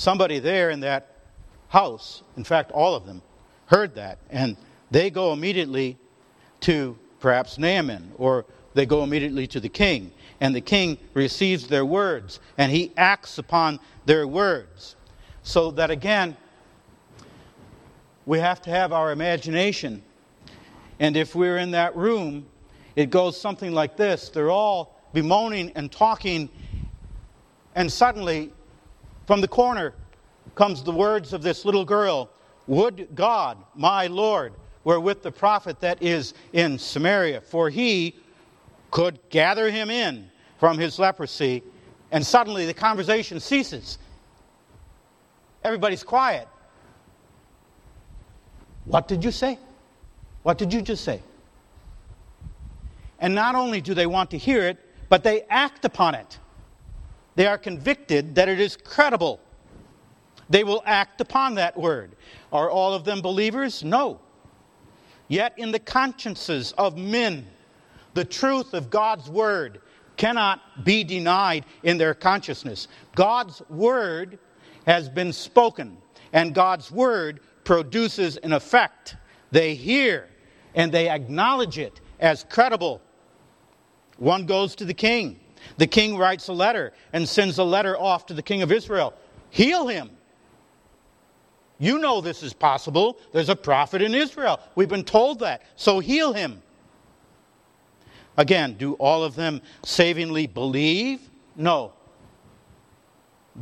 somebody 0.00 0.38
there 0.38 0.70
in 0.70 0.80
that 0.80 1.14
house, 1.68 2.22
in 2.36 2.42
fact, 2.42 2.72
all 2.72 2.94
of 2.94 3.04
them, 3.04 3.20
heard 3.66 3.94
that. 3.94 4.18
And 4.30 4.56
they 4.90 5.10
go 5.10 5.32
immediately 5.32 5.98
to 6.60 6.98
perhaps 7.20 7.58
Naaman, 7.58 8.12
or 8.16 8.46
they 8.74 8.86
go 8.86 9.02
immediately 9.02 9.46
to 9.48 9.60
the 9.60 9.68
king. 9.68 10.12
And 10.40 10.54
the 10.54 10.60
king 10.60 10.98
receives 11.14 11.66
their 11.66 11.84
words, 11.84 12.40
and 12.56 12.72
he 12.72 12.92
acts 12.96 13.38
upon 13.38 13.78
their 14.06 14.26
words. 14.26 14.96
So 15.42 15.70
that 15.72 15.90
again, 15.90 16.36
we 18.26 18.38
have 18.38 18.62
to 18.62 18.70
have 18.70 18.92
our 18.92 19.12
imagination. 19.12 20.02
And 20.98 21.16
if 21.16 21.34
we're 21.34 21.58
in 21.58 21.72
that 21.72 21.96
room, 21.96 22.46
it 22.96 23.10
goes 23.10 23.40
something 23.40 23.72
like 23.72 23.96
this 23.96 24.28
they're 24.28 24.50
all 24.50 25.00
bemoaning 25.12 25.72
and 25.74 25.90
talking, 25.90 26.48
and 27.74 27.90
suddenly 27.90 28.52
from 29.26 29.40
the 29.40 29.48
corner 29.48 29.94
comes 30.54 30.82
the 30.82 30.92
words 30.92 31.32
of 31.32 31.42
this 31.42 31.64
little 31.64 31.84
girl 31.84 32.30
Would 32.66 33.08
God, 33.14 33.58
my 33.74 34.06
Lord, 34.06 34.52
were 34.84 35.00
with 35.00 35.22
the 35.22 35.32
prophet 35.32 35.80
that 35.80 36.02
is 36.02 36.34
in 36.52 36.78
Samaria, 36.78 37.40
for 37.40 37.70
he 37.70 38.14
could 38.90 39.18
gather 39.30 39.70
him 39.70 39.90
in 39.90 40.30
from 40.58 40.78
his 40.78 40.98
leprosy, 40.98 41.62
and 42.10 42.24
suddenly 42.24 42.66
the 42.66 42.74
conversation 42.74 43.40
ceases. 43.40 43.98
Everybody's 45.64 46.02
quiet. 46.02 46.48
What 48.84 49.08
did 49.08 49.24
you 49.24 49.30
say? 49.30 49.58
What 50.42 50.58
did 50.58 50.72
you 50.72 50.82
just 50.82 51.04
say? 51.04 51.22
And 53.18 53.34
not 53.34 53.54
only 53.54 53.80
do 53.80 53.94
they 53.94 54.06
want 54.06 54.30
to 54.30 54.38
hear 54.38 54.66
it, 54.66 54.78
but 55.08 55.22
they 55.22 55.42
act 55.50 55.84
upon 55.84 56.14
it. 56.14 56.38
They 57.36 57.46
are 57.46 57.58
convicted 57.58 58.34
that 58.34 58.48
it 58.48 58.60
is 58.60 58.76
credible. 58.76 59.40
They 60.48 60.64
will 60.64 60.82
act 60.86 61.20
upon 61.20 61.54
that 61.56 61.76
word. 61.76 62.16
Are 62.52 62.70
all 62.70 62.92
of 62.92 63.04
them 63.04 63.20
believers? 63.20 63.84
No. 63.84 64.18
Yet 65.28 65.54
in 65.56 65.70
the 65.70 65.78
consciences 65.78 66.72
of 66.76 66.96
men, 66.96 67.46
the 68.14 68.24
truth 68.24 68.74
of 68.74 68.90
God's 68.90 69.28
word 69.28 69.80
cannot 70.16 70.84
be 70.84 71.04
denied 71.04 71.64
in 71.82 71.96
their 71.96 72.14
consciousness. 72.14 72.88
God's 73.14 73.62
word 73.70 74.38
has 74.86 75.08
been 75.08 75.32
spoken, 75.32 75.96
and 76.32 76.54
God's 76.54 76.90
word 76.90 77.40
produces 77.64 78.36
an 78.38 78.52
effect. 78.52 79.16
They 79.50 79.74
hear 79.74 80.28
and 80.74 80.92
they 80.92 81.08
acknowledge 81.08 81.78
it 81.78 82.00
as 82.20 82.44
credible. 82.48 83.00
One 84.18 84.46
goes 84.46 84.74
to 84.76 84.84
the 84.84 84.94
king. 84.94 85.40
The 85.78 85.86
king 85.86 86.16
writes 86.16 86.48
a 86.48 86.52
letter 86.52 86.92
and 87.12 87.28
sends 87.28 87.58
a 87.58 87.64
letter 87.64 87.98
off 87.98 88.26
to 88.26 88.34
the 88.34 88.42
king 88.42 88.62
of 88.62 88.72
Israel 88.72 89.14
Heal 89.50 89.88
him. 89.88 90.10
You 91.78 91.98
know 91.98 92.20
this 92.20 92.42
is 92.42 92.52
possible. 92.52 93.18
There's 93.32 93.48
a 93.48 93.56
prophet 93.56 94.02
in 94.02 94.14
Israel. 94.14 94.60
We've 94.74 94.88
been 94.88 95.02
told 95.02 95.40
that. 95.40 95.62
So 95.76 95.98
heal 95.98 96.32
him. 96.32 96.62
Again, 98.36 98.74
do 98.74 98.94
all 98.94 99.22
of 99.22 99.34
them 99.34 99.60
savingly 99.84 100.46
believe? 100.46 101.20
No. 101.56 101.92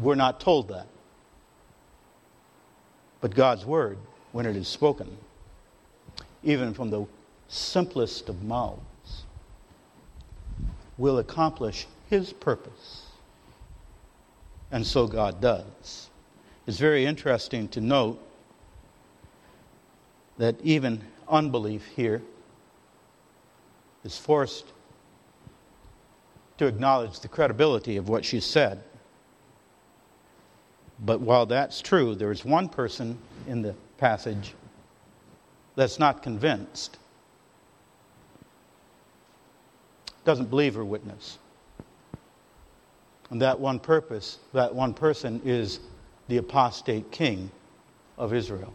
We're 0.00 0.14
not 0.14 0.40
told 0.40 0.68
that. 0.68 0.86
But 3.20 3.34
God's 3.34 3.64
word, 3.64 3.98
when 4.32 4.46
it 4.46 4.56
is 4.56 4.68
spoken, 4.68 5.16
even 6.42 6.74
from 6.74 6.90
the 6.90 7.06
simplest 7.48 8.28
of 8.28 8.42
mouths, 8.44 9.24
will 10.96 11.18
accomplish 11.18 11.86
his 12.10 12.32
purpose. 12.32 13.06
And 14.70 14.86
so 14.86 15.06
God 15.06 15.40
does. 15.40 16.10
It's 16.66 16.78
very 16.78 17.06
interesting 17.06 17.68
to 17.68 17.80
note 17.80 18.22
that 20.36 20.54
even 20.62 21.02
unbelief 21.28 21.84
here 21.96 22.22
is 24.09 24.16
forced 24.16 24.64
to 26.56 26.66
acknowledge 26.66 27.20
the 27.20 27.28
credibility 27.28 27.98
of 27.98 28.09
what 28.09 28.24
she 28.24 28.40
said. 28.40 28.82
But 30.98 31.20
while 31.20 31.44
that's 31.44 31.82
true, 31.82 32.14
there 32.14 32.32
is 32.32 32.42
one 32.42 32.70
person 32.70 33.18
in 33.46 33.61
the 33.61 33.74
passage 33.98 34.54
that's 35.76 35.98
not 35.98 36.22
convinced, 36.22 36.96
doesn't 40.24 40.48
believe 40.48 40.74
her 40.74 40.84
witness. 40.86 41.36
And 43.28 43.42
that 43.42 43.61
one 43.61 43.78
purpose, 43.78 44.38
that 44.54 44.74
one 44.74 44.94
person 44.94 45.42
is 45.44 45.80
the 46.28 46.38
apostate 46.38 47.11
king 47.11 47.50
of 48.16 48.32
Israel. 48.32 48.72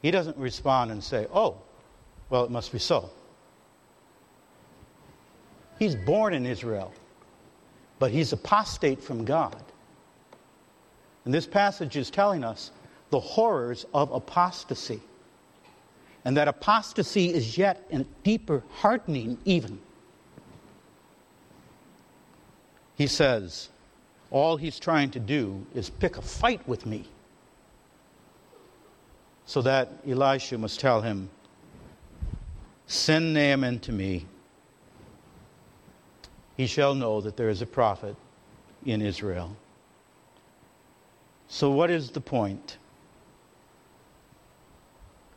He 0.00 0.10
doesn't 0.10 0.38
respond 0.38 0.90
and 0.90 1.04
say, 1.04 1.26
Oh, 1.30 1.56
well, 2.30 2.44
it 2.44 2.50
must 2.50 2.72
be 2.72 2.78
so. 2.78 3.10
He's 5.78 5.94
born 5.94 6.34
in 6.34 6.46
Israel, 6.46 6.92
but 7.98 8.10
he's 8.10 8.32
apostate 8.32 9.02
from 9.02 9.24
God. 9.24 9.62
And 11.24 11.34
this 11.34 11.46
passage 11.46 11.96
is 11.96 12.10
telling 12.10 12.44
us 12.44 12.70
the 13.10 13.20
horrors 13.20 13.84
of 13.92 14.10
apostasy. 14.12 15.00
And 16.24 16.36
that 16.36 16.48
apostasy 16.48 17.32
is 17.32 17.56
yet 17.58 17.86
a 17.92 18.04
deeper 18.24 18.62
hardening, 18.70 19.38
even. 19.44 19.78
He 22.96 23.06
says, 23.06 23.68
all 24.30 24.56
he's 24.56 24.78
trying 24.78 25.10
to 25.12 25.20
do 25.20 25.64
is 25.74 25.88
pick 25.88 26.16
a 26.16 26.22
fight 26.22 26.66
with 26.66 26.86
me. 26.86 27.04
So 29.44 29.62
that 29.62 29.92
Elisha 30.08 30.58
must 30.58 30.80
tell 30.80 31.00
him, 31.00 31.30
Send 32.88 33.34
Naaman 33.34 33.80
to 33.80 33.92
me. 33.92 34.26
He 36.56 36.66
shall 36.66 36.94
know 36.94 37.20
that 37.20 37.36
there 37.36 37.50
is 37.50 37.62
a 37.62 37.66
prophet 37.66 38.16
in 38.84 39.02
Israel. 39.02 39.56
So, 41.48 41.70
what 41.70 41.90
is 41.90 42.10
the 42.10 42.20
point? 42.20 42.78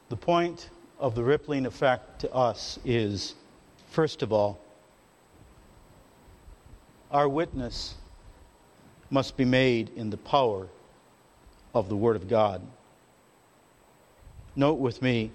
The 0.10 0.16
point 0.16 0.70
of 1.00 1.16
the 1.16 1.24
rippling 1.24 1.66
effect 1.66 2.22
to 2.22 2.34
us 2.34 2.80
is, 2.84 3.36
first 3.92 4.24
of 4.24 4.34
all, 4.34 4.60
our 7.12 7.28
witness 7.28 7.96
must 9.10 9.38
be 9.38 9.46
made 9.46 9.90
in 9.96 10.10
the 10.10 10.18
power 10.18 10.68
of 11.74 11.90
the 11.90 11.96
Word 11.96 12.16
of 12.16 12.28
God. 12.28 12.62
Note 14.56 14.80
with 14.80 15.02
me, 15.02 15.32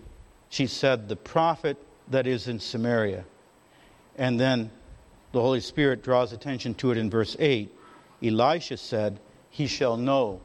she 0.48 0.66
said, 0.66 1.08
the 1.08 1.16
prophet 1.16 1.76
that 2.08 2.26
is 2.26 2.46
in 2.46 2.60
Samaria. 2.60 3.24
And 4.16 4.38
then 4.38 4.70
the 5.34 5.40
Holy 5.40 5.60
Spirit 5.60 6.04
draws 6.04 6.32
attention 6.32 6.74
to 6.74 6.92
it 6.92 6.96
in 6.96 7.10
verse 7.10 7.36
8. 7.40 7.68
Elisha 8.22 8.76
said, 8.76 9.18
He 9.50 9.66
shall 9.66 9.96
know 9.96 10.40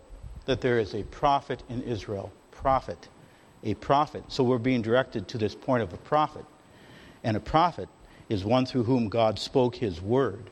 that 0.45 0.61
there 0.61 0.79
is 0.79 0.95
a 0.95 1.03
prophet 1.03 1.61
in 1.69 1.83
Israel. 1.83 2.31
Prophet. 2.49 3.07
A 3.63 3.75
prophet. 3.75 4.23
So 4.29 4.43
we're 4.43 4.57
being 4.57 4.81
directed 4.81 5.27
to 5.27 5.37
this 5.37 5.53
point 5.53 5.83
of 5.83 5.93
a 5.93 5.97
prophet. 5.97 6.43
And 7.23 7.37
a 7.37 7.39
prophet 7.39 7.87
is 8.29 8.43
one 8.43 8.65
through 8.65 8.85
whom 8.85 9.09
God 9.09 9.37
spoke 9.37 9.75
his 9.75 10.01
word. 10.01 10.49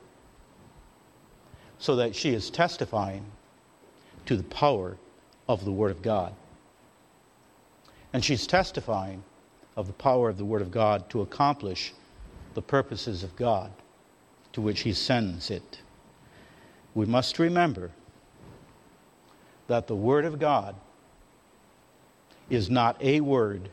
So 1.79 1.95
that 1.95 2.15
she 2.15 2.29
is 2.29 2.51
testifying 2.51 3.25
to 4.27 4.37
the 4.37 4.43
power 4.43 4.97
of 5.49 5.65
the 5.65 5.71
word 5.71 5.89
of 5.89 6.03
God. 6.03 6.35
And 8.13 8.23
she's 8.23 8.45
testifying 8.45 9.23
of 9.75 9.87
the 9.87 9.93
power 9.93 10.29
of 10.29 10.37
the 10.37 10.45
Word 10.45 10.61
of 10.61 10.71
God 10.71 11.09
to 11.11 11.21
accomplish 11.21 11.93
the 12.55 12.61
purposes 12.61 13.23
of 13.23 13.35
God 13.35 13.71
to 14.57 14.61
which 14.61 14.79
He 14.79 14.91
sends 14.91 15.51
it. 15.51 15.81
We 16.95 17.05
must 17.05 17.37
remember 17.37 17.91
that 19.67 19.85
the 19.85 19.95
Word 19.95 20.25
of 20.25 20.39
God 20.39 20.73
is 22.49 22.67
not 22.67 22.99
a 22.99 23.21
word 23.21 23.69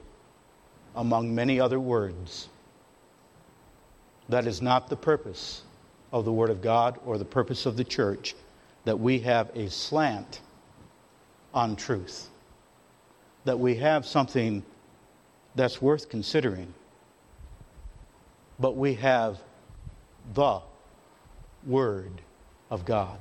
among 0.94 1.34
many 1.34 1.58
other 1.58 1.80
words. 1.80 2.50
That 4.28 4.46
is 4.46 4.60
not 4.60 4.90
the 4.90 4.96
purpose 4.96 5.62
of 6.12 6.26
the 6.26 6.32
Word 6.34 6.50
of 6.50 6.60
God 6.60 6.98
or 7.06 7.16
the 7.16 7.24
purpose 7.24 7.64
of 7.64 7.78
the 7.78 7.84
church, 7.84 8.34
that 8.84 9.00
we 9.00 9.20
have 9.20 9.50
a 9.54 9.70
slant 9.70 10.42
on 11.54 11.76
truth, 11.76 12.28
that 13.46 13.58
we 13.58 13.76
have 13.76 14.04
something 14.04 14.62
that's 15.54 15.80
worth 15.80 16.10
considering. 16.10 16.74
But 18.60 18.76
we 18.76 18.92
have 18.96 19.38
the 20.34 20.60
Word 21.66 22.20
of 22.70 22.84
God. 22.84 23.18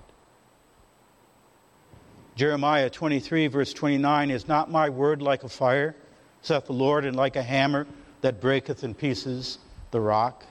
Jeremiah 2.35 2.89
23, 2.89 3.47
verse 3.47 3.73
29 3.73 4.31
Is 4.31 4.47
not 4.47 4.71
my 4.71 4.89
word 4.89 5.21
like 5.21 5.43
a 5.43 5.49
fire, 5.49 5.95
saith 6.41 6.65
the 6.65 6.73
Lord, 6.73 7.05
and 7.05 7.15
like 7.15 7.35
a 7.35 7.43
hammer 7.43 7.85
that 8.21 8.41
breaketh 8.41 8.83
in 8.83 8.93
pieces 8.93 9.59
the 9.91 9.99
rock? 9.99 10.45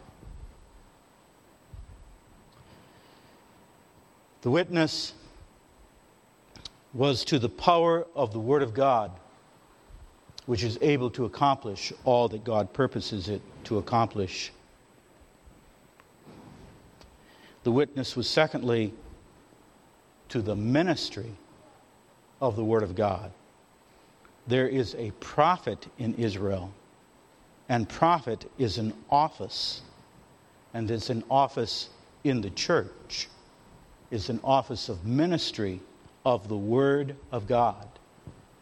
The 4.43 4.51
witness 4.51 5.15
was 6.93 7.25
to 7.27 7.39
the 7.39 7.49
power 7.49 8.07
of 8.15 8.33
the 8.33 8.41
Word 8.41 8.63
of 8.63 8.75
God 8.75 9.13
which 10.47 10.65
is 10.65 10.79
able 10.81 11.11
to 11.11 11.25
accomplish 11.25 11.93
all 12.05 12.29
that 12.29 12.45
God 12.45 12.73
purposes 12.73 13.29
it 13.29 13.43
to 13.65 13.79
accomplish. 13.79 14.53
The 17.65 17.73
witness 17.73 18.17
was, 18.17 18.29
secondly, 18.29 18.93
to 20.29 20.43
the 20.43 20.57
ministry 20.57 21.33
of 22.41 22.57
the 22.57 22.65
Word 22.65 22.83
of 22.83 22.95
God. 22.95 23.31
There 24.47 24.69
is 24.69 24.95
a 24.97 25.13
prophet 25.21 25.87
in 25.99 26.15
Israel, 26.15 26.73
and 27.69 27.89
prophet 27.89 28.51
is 28.59 28.79
an 28.79 28.93
office, 29.11 29.83
and 30.75 30.91
it's 30.91 31.11
an 31.11 31.23
office 31.31 31.91
in 32.25 32.41
the 32.41 32.51
church, 32.51 33.29
is 34.11 34.29
an 34.29 34.41
office 34.43 34.89
of 34.89 35.07
ministry 35.07 35.81
of 36.25 36.49
the 36.49 36.57
Word 36.57 37.17
of 37.31 37.47
God 37.47 37.89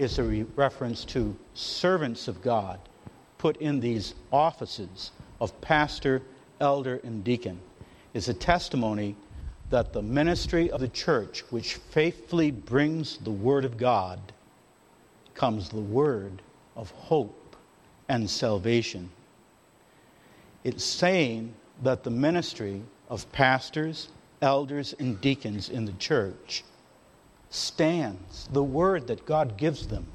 is 0.01 0.19
a 0.19 0.25
re- 0.25 0.47
reference 0.57 1.05
to 1.05 1.37
servants 1.53 2.27
of 2.27 2.41
God 2.41 2.81
put 3.37 3.59
in 3.59 3.81
these 3.81 4.15
offices 4.33 5.13
of 5.41 5.61
pastor, 5.61 6.23
elder, 6.59 7.01
and 7.05 7.23
deacon. 7.23 7.61
Is 8.13 8.29
a 8.29 8.35
testimony 8.35 9.17
that 9.71 9.93
the 9.93 10.03
ministry 10.03 10.71
of 10.71 10.81
the 10.81 10.89
church, 10.89 11.45
which 11.51 11.75
faithfully 11.75 12.51
brings 12.51 13.19
the 13.19 13.31
Word 13.31 13.65
of 13.65 13.77
God, 13.77 14.19
comes 15.35 15.71
the 15.71 15.81
word 15.81 16.43
of 16.77 16.91
hope 16.91 17.57
and 18.09 18.29
salvation. 18.29 19.09
It's 20.65 20.85
saying 20.85 21.55
that 21.83 22.05
the 22.05 22.11
ministry 22.11 22.83
of 23.09 23.31
pastors, 23.33 24.11
elders, 24.43 24.95
and 24.99 25.19
deacons 25.21 25.71
in 25.71 25.87
the 25.87 25.93
church 25.93 26.63
stands, 27.49 28.49
the 28.53 28.63
word 28.63 29.07
that 29.07 29.25
God 29.25 29.57
gives 29.57 29.87
them 29.87 30.07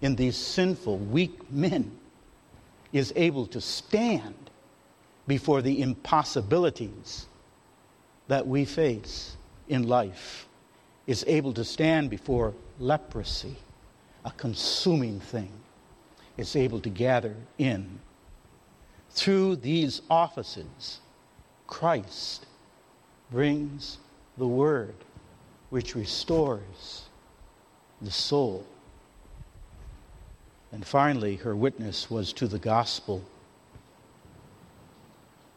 in 0.00 0.16
these 0.16 0.36
sinful, 0.36 0.98
weak 0.98 1.50
men, 1.52 1.96
is 2.92 3.12
able 3.14 3.46
to 3.46 3.60
stand 3.60 4.50
before 5.28 5.62
the 5.62 5.80
impossibilities 5.80 7.26
that 8.28 8.46
we 8.46 8.64
face 8.64 9.36
in 9.68 9.86
life, 9.88 10.46
is 11.06 11.24
able 11.26 11.52
to 11.52 11.64
stand 11.64 12.10
before 12.10 12.54
leprosy, 12.78 13.56
a 14.24 14.30
consuming 14.30 15.20
thing, 15.20 15.52
is 16.36 16.56
able 16.56 16.80
to 16.80 16.88
gather 16.88 17.34
in. 17.58 17.98
Through 19.10 19.56
these 19.56 20.02
offices, 20.10 21.00
Christ 21.66 22.46
brings 23.30 23.98
the 24.36 24.46
word 24.46 24.94
which 25.70 25.94
restores 25.94 27.02
the 28.00 28.10
soul. 28.10 28.66
And 30.72 30.84
finally, 30.84 31.36
her 31.36 31.54
witness 31.54 32.10
was 32.10 32.32
to 32.34 32.48
the 32.48 32.58
gospel, 32.58 33.22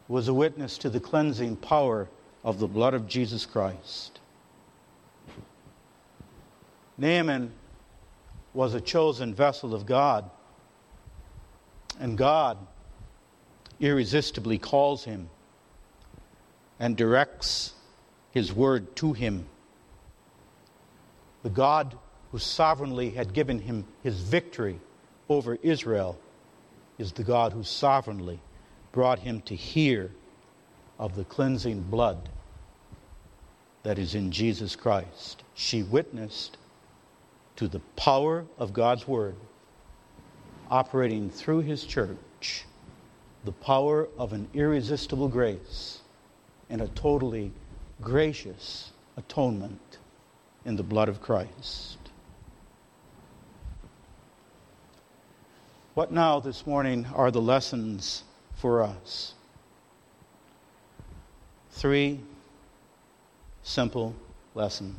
was 0.06 0.28
a 0.28 0.34
witness 0.34 0.78
to 0.78 0.90
the 0.90 1.00
cleansing 1.00 1.56
power 1.56 2.08
of 2.44 2.58
the 2.58 2.66
blood 2.66 2.94
of 2.94 3.06
Jesus 3.06 3.46
Christ. 3.46 4.20
Naaman 6.96 7.52
was 8.54 8.74
a 8.74 8.80
chosen 8.80 9.34
vessel 9.34 9.74
of 9.74 9.86
God, 9.86 10.30
and 12.00 12.18
God 12.18 12.58
irresistibly 13.80 14.58
calls 14.58 15.04
him 15.04 15.28
and 16.80 16.96
directs 16.96 17.74
his 18.32 18.52
word 18.52 18.94
to 18.96 19.12
him 19.12 19.46
the 21.42 21.50
God 21.50 21.96
who 22.32 22.38
sovereignly 22.38 23.10
had 23.10 23.32
given 23.32 23.60
him 23.60 23.86
his 24.02 24.20
victory 24.20 24.78
over 25.28 25.54
Israel 25.62 26.18
is 26.98 27.12
the 27.12 27.24
God 27.24 27.52
who 27.52 27.62
sovereignly 27.62 28.40
brought 28.92 29.20
him 29.20 29.40
to 29.42 29.54
hear 29.54 30.10
of 30.98 31.14
the 31.14 31.24
cleansing 31.24 31.82
blood 31.82 32.28
that 33.82 33.98
is 33.98 34.14
in 34.14 34.30
Jesus 34.30 34.74
Christ. 34.76 35.42
She 35.54 35.82
witnessed 35.82 36.56
to 37.56 37.68
the 37.68 37.80
power 37.96 38.44
of 38.58 38.72
God's 38.72 39.06
Word 39.06 39.36
operating 40.70 41.30
through 41.30 41.60
His 41.60 41.84
church, 41.84 42.64
the 43.44 43.52
power 43.52 44.08
of 44.18 44.32
an 44.32 44.48
irresistible 44.52 45.28
grace 45.28 46.00
and 46.68 46.80
a 46.80 46.88
totally 46.88 47.52
gracious 48.02 48.92
atonement 49.16 49.98
in 50.64 50.76
the 50.76 50.82
blood 50.82 51.08
of 51.08 51.22
Christ. 51.22 51.98
What 55.94 56.12
now 56.12 56.38
this 56.38 56.66
morning 56.66 57.06
are 57.14 57.30
the 57.30 57.40
lessons 57.40 58.22
for 58.54 58.82
us? 58.82 59.34
Three 61.78 62.18
simple 63.62 64.12
lessons. 64.56 64.98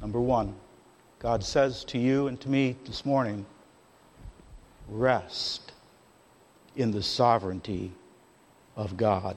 Number 0.00 0.20
one, 0.20 0.56
God 1.20 1.44
says 1.44 1.84
to 1.84 1.98
you 1.98 2.26
and 2.26 2.40
to 2.40 2.48
me 2.48 2.74
this 2.84 3.06
morning 3.06 3.46
rest 4.88 5.70
in 6.74 6.90
the 6.90 7.04
sovereignty 7.04 7.92
of 8.74 8.96
God. 8.96 9.36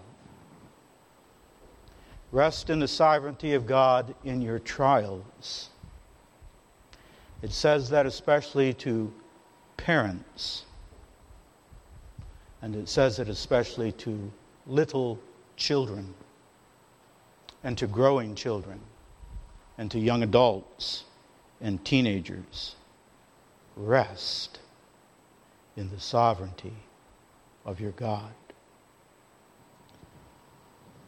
Rest 2.31 2.71
in 2.71 2.79
the 2.79 2.87
sovereignty 2.87 3.53
of 3.53 3.67
God 3.67 4.15
in 4.23 4.41
your 4.41 4.57
trials. 4.57 5.69
It 7.43 7.51
says 7.51 7.91
that 7.91 8.07
especially 8.07 8.73
to 8.73 9.13
parents, 9.77 10.65
and 12.59 12.75
it 12.75 12.89
says 12.89 13.19
it 13.19 13.29
especially 13.29 13.91
to 13.91 14.31
little 14.65 15.19
children, 15.59 16.15
and 17.63 17.77
to 17.77 17.85
growing 17.85 18.33
children, 18.33 18.79
and 19.77 19.91
to 19.91 19.99
young 19.99 20.23
adults 20.23 21.03
and 21.61 21.83
teenagers. 21.85 22.75
Rest 23.75 24.59
in 25.77 25.91
the 25.91 25.99
sovereignty 25.99 26.73
of 27.65 27.79
your 27.79 27.91
God. 27.91 28.33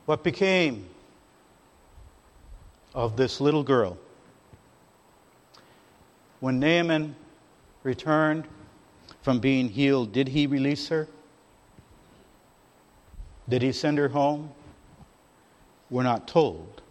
What 0.06 0.24
became 0.24 0.86
of 2.94 3.16
this 3.16 3.40
little 3.40 3.64
girl. 3.64 3.98
When 6.40 6.60
Naaman 6.60 7.16
returned 7.84 8.46
from 9.22 9.40
being 9.40 9.70
healed, 9.70 10.12
did 10.12 10.28
he 10.30 10.48
release 10.48 10.88
her? 10.90 11.08
Did 13.50 13.62
he 13.62 13.72
send 13.72 13.98
her 13.98 14.10
home? 14.10 14.52
We're 15.90 16.04
not 16.04 16.28
told. 16.28 16.82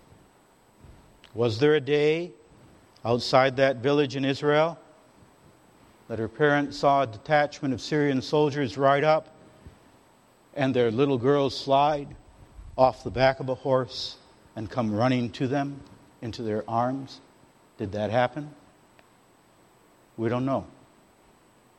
Was 1.34 1.58
there 1.58 1.74
a 1.74 1.80
day 1.80 2.32
outside 3.04 3.56
that 3.56 3.76
village 3.76 4.16
in 4.16 4.24
Israel 4.24 4.78
that 6.08 6.18
her 6.18 6.28
parents 6.28 6.76
saw 6.78 7.02
a 7.02 7.06
detachment 7.06 7.72
of 7.72 7.80
Syrian 7.80 8.20
soldiers 8.20 8.76
ride 8.76 9.04
up 9.04 9.34
and 10.54 10.74
their 10.74 10.90
little 10.90 11.18
girl 11.18 11.48
slide 11.50 12.14
off 12.76 13.04
the 13.04 13.10
back 13.10 13.40
of 13.40 13.48
a 13.48 13.54
horse 13.54 14.16
and 14.56 14.68
come 14.68 14.92
running 14.92 15.30
to 15.30 15.46
them 15.46 15.80
into 16.20 16.42
their 16.42 16.68
arms? 16.68 17.20
Did 17.78 17.92
that 17.92 18.10
happen? 18.10 18.52
We 20.16 20.28
don't 20.28 20.44
know. 20.44 20.66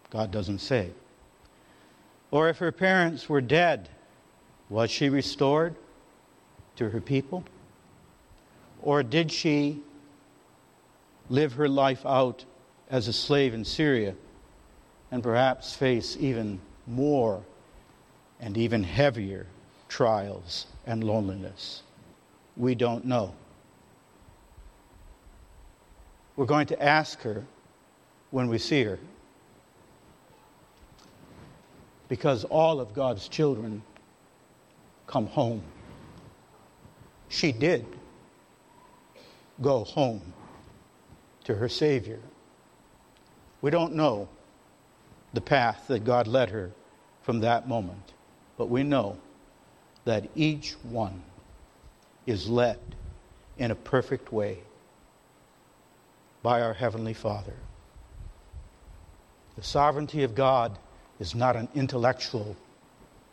God 0.10 0.32
doesn't 0.32 0.60
say. 0.60 0.92
Or 2.32 2.50
if 2.50 2.58
her 2.58 2.72
parents 2.72 3.28
were 3.30 3.42
dead, 3.42 3.90
was 4.72 4.90
she 4.90 5.10
restored 5.10 5.76
to 6.78 6.90
her 6.90 7.02
people? 7.02 7.44
Or 8.82 9.04
did 9.04 9.30
she 9.30 9.82
live 11.30 11.54
her 11.54 11.68
life 11.68 12.06
out 12.06 12.46
as 12.90 13.10
a 13.10 13.14
slave 13.14 13.54
in 13.54 13.66
Syria 13.66 14.16
and 15.12 15.22
perhaps 15.22 15.76
face 15.76 16.16
even 16.18 16.62
more 16.88 17.44
and 18.40 18.58
even 18.58 18.82
heavier 18.82 19.46
trials 19.90 20.68
and 20.88 21.04
loneliness? 21.04 21.84
We 22.56 22.74
don't 22.74 23.04
know. 23.04 23.36
We're 26.38 26.46
going 26.46 26.68
to 26.68 26.82
ask 26.82 27.22
her 27.24 27.44
when 28.30 28.48
we 28.48 28.58
see 28.58 28.84
her. 28.84 29.00
Because 32.08 32.46
all 32.46 32.80
of 32.80 32.94
God's 32.94 33.28
children 33.28 33.84
come 35.12 35.28
home. 35.28 35.62
She 37.28 37.51
did 37.51 37.86
go 39.62 39.84
home 39.84 40.34
to 41.43 41.55
her 41.55 41.70
Savior. 41.70 42.20
We 43.62 43.72
don't 43.72 43.93
know 43.93 44.30
the 45.34 45.41
path 45.41 45.86
that 45.88 46.05
God 46.05 46.28
led 46.28 46.49
her 46.49 46.72
from 47.24 47.41
that 47.41 47.68
moment, 47.68 48.14
but 48.57 48.70
we 48.70 48.84
know 48.84 49.18
that 50.05 50.30
each 50.34 50.72
one 50.84 51.22
is 52.26 52.49
led 52.49 52.80
in 53.57 53.72
a 53.72 53.76
perfect 53.76 54.32
way 54.32 54.59
by 56.41 56.62
our 56.62 56.74
Heavenly 56.74 57.14
Father. 57.14 57.55
The 59.55 59.64
sovereignty 59.64 60.24
of 60.24 60.34
God 60.36 60.78
is 61.20 61.36
not 61.36 61.55
an 61.55 61.68
intellectual 61.76 62.55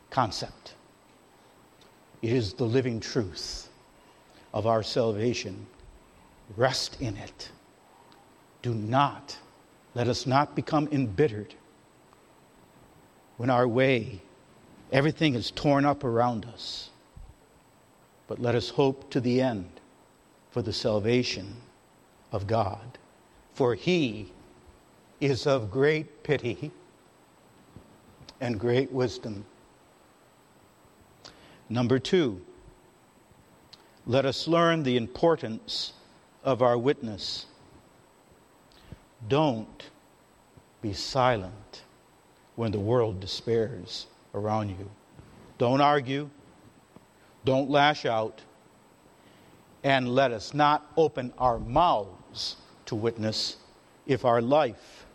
concept, 0.09 0.73
it 2.21 2.33
is 2.33 2.53
the 2.53 2.65
living 2.65 2.99
truth 2.99 3.69
of 4.53 4.67
our 4.67 4.83
salvation. 4.83 5.67
Rest 6.57 6.97
in 6.99 7.15
it. 7.17 7.51
Do 8.61 8.73
not, 8.73 9.37
let 9.95 10.07
us 10.07 10.25
not 10.25 10.55
become 10.55 10.89
embittered 10.91 11.53
when 13.37 13.49
our 13.49 13.67
way, 13.67 14.19
everything 14.91 15.33
is 15.33 15.51
torn 15.51 15.85
up 15.85 16.03
around 16.03 16.45
us. 16.45 16.89
But 18.27 18.39
let 18.39 18.53
us 18.53 18.69
hope 18.69 19.09
to 19.11 19.21
the 19.21 19.39
end 19.39 19.69
for 20.51 20.61
the 20.61 20.73
salvation 20.73 21.55
of 22.31 22.47
God, 22.47 22.97
for 23.53 23.75
he 23.75 24.33
is 25.21 25.47
of 25.47 25.71
great 25.71 26.23
pity 26.23 26.71
and 28.41 28.59
great 28.59 28.91
wisdom. 28.91 29.45
Number 31.69 31.99
two, 31.99 32.41
let 34.07 34.25
us 34.25 34.47
learn 34.47 34.81
the 34.81 34.97
importance 34.97 35.93
of 36.43 36.63
our 36.63 36.77
witness. 36.77 37.45
Don't 39.27 39.89
be 40.81 40.93
silent 40.93 41.83
when 42.55 42.71
the 42.71 42.79
world 42.79 43.19
despairs 43.19 44.07
around 44.33 44.69
you. 44.69 44.89
Don't 45.59 45.81
argue. 45.81 46.29
Don't 47.45 47.69
lash 47.69 48.05
out. 48.05 48.41
And 49.83 50.09
let 50.15 50.31
us 50.31 50.53
not 50.53 50.91
open 50.97 51.31
our 51.37 51.59
mouths 51.59 52.57
to 52.87 52.95
witness 52.95 53.57
if 54.07 54.25
our 54.25 54.41
life 54.41 55.05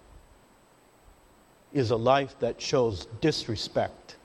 is 1.72 1.90
a 1.90 1.96
life 1.96 2.38
that 2.38 2.62
shows 2.62 3.06
disrespect 3.20 4.16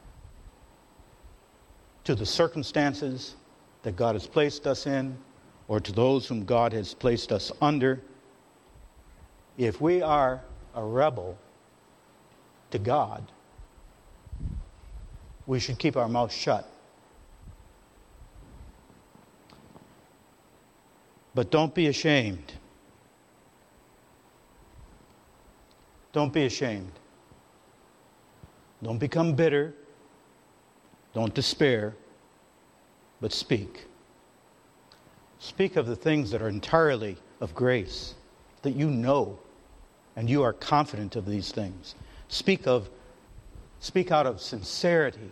to 2.09 2.15
the 2.15 2.25
circumstances 2.25 3.35
that 3.83 3.95
God 3.95 4.15
has 4.15 4.25
placed 4.25 4.65
us 4.65 4.87
in 4.87 5.15
or 5.67 5.79
to 5.79 5.91
those 5.91 6.25
whom 6.25 6.43
God 6.43 6.73
has 6.73 6.91
placed 6.91 7.31
us 7.31 7.51
under. 7.61 8.01
If 9.59 9.79
we 9.79 10.01
are 10.01 10.41
a 10.73 10.83
rebel 10.83 11.37
to 12.71 12.79
God, 12.79 13.31
we 15.45 15.59
should 15.59 15.77
keep 15.77 15.95
our 15.95 16.09
mouth 16.09 16.33
shut. 16.33 16.67
But 21.35 21.51
don't 21.51 21.75
be 21.75 21.85
ashamed. 21.89 22.53
Don't 26.11 26.33
be 26.33 26.45
ashamed. 26.45 26.93
Don't 28.81 28.97
become 28.97 29.35
bitter. 29.35 29.75
Don't 31.13 31.33
despair, 31.33 31.95
but 33.21 33.33
speak. 33.33 33.85
Speak 35.39 35.75
of 35.75 35.85
the 35.87 35.95
things 35.95 36.31
that 36.31 36.41
are 36.41 36.49
entirely 36.49 37.17
of 37.39 37.55
grace, 37.55 38.15
that 38.61 38.71
you 38.71 38.89
know, 38.89 39.39
and 40.15 40.29
you 40.29 40.43
are 40.43 40.53
confident 40.53 41.15
of 41.15 41.25
these 41.25 41.51
things. 41.51 41.95
Speak 42.27 42.67
of 42.67 42.89
speak 43.79 44.11
out 44.11 44.25
of 44.25 44.41
sincerity. 44.41 45.31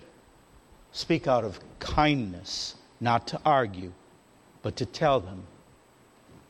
Speak 0.92 1.28
out 1.28 1.44
of 1.44 1.60
kindness, 1.80 2.76
not 3.00 3.28
to 3.28 3.40
argue, 3.46 3.92
but 4.62 4.76
to 4.78 4.86
tell 4.86 5.20
them 5.20 5.44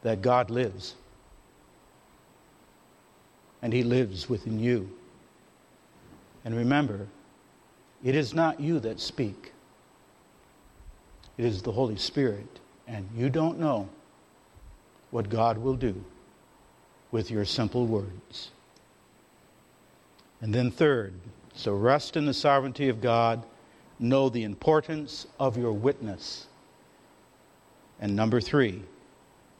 that 0.03 0.21
God 0.21 0.49
lives. 0.49 0.95
And 3.61 3.73
He 3.73 3.83
lives 3.83 4.29
within 4.29 4.59
you. 4.59 4.89
And 6.45 6.55
remember, 6.55 7.07
it 8.03 8.15
is 8.15 8.33
not 8.33 8.61
you 8.61 8.79
that 8.79 8.99
speak, 8.99 9.51
It 11.37 11.45
is 11.45 11.61
the 11.61 11.71
Holy 11.71 11.97
Spirit. 11.97 12.59
And 12.87 13.07
you 13.15 13.29
don't 13.29 13.59
know 13.59 13.89
what 15.11 15.29
God 15.29 15.57
will 15.57 15.75
do 15.75 16.03
with 17.11 17.29
your 17.31 17.45
simple 17.45 17.85
words. 17.85 18.51
And 20.41 20.53
then, 20.53 20.71
third, 20.71 21.13
so 21.53 21.73
rest 21.73 22.15
in 22.15 22.25
the 22.25 22.33
sovereignty 22.33 22.89
of 22.89 23.01
God, 23.01 23.43
know 23.99 24.29
the 24.29 24.43
importance 24.43 25.25
of 25.39 25.57
your 25.57 25.71
witness. 25.71 26.47
And 27.99 28.15
number 28.15 28.39
three, 28.39 28.83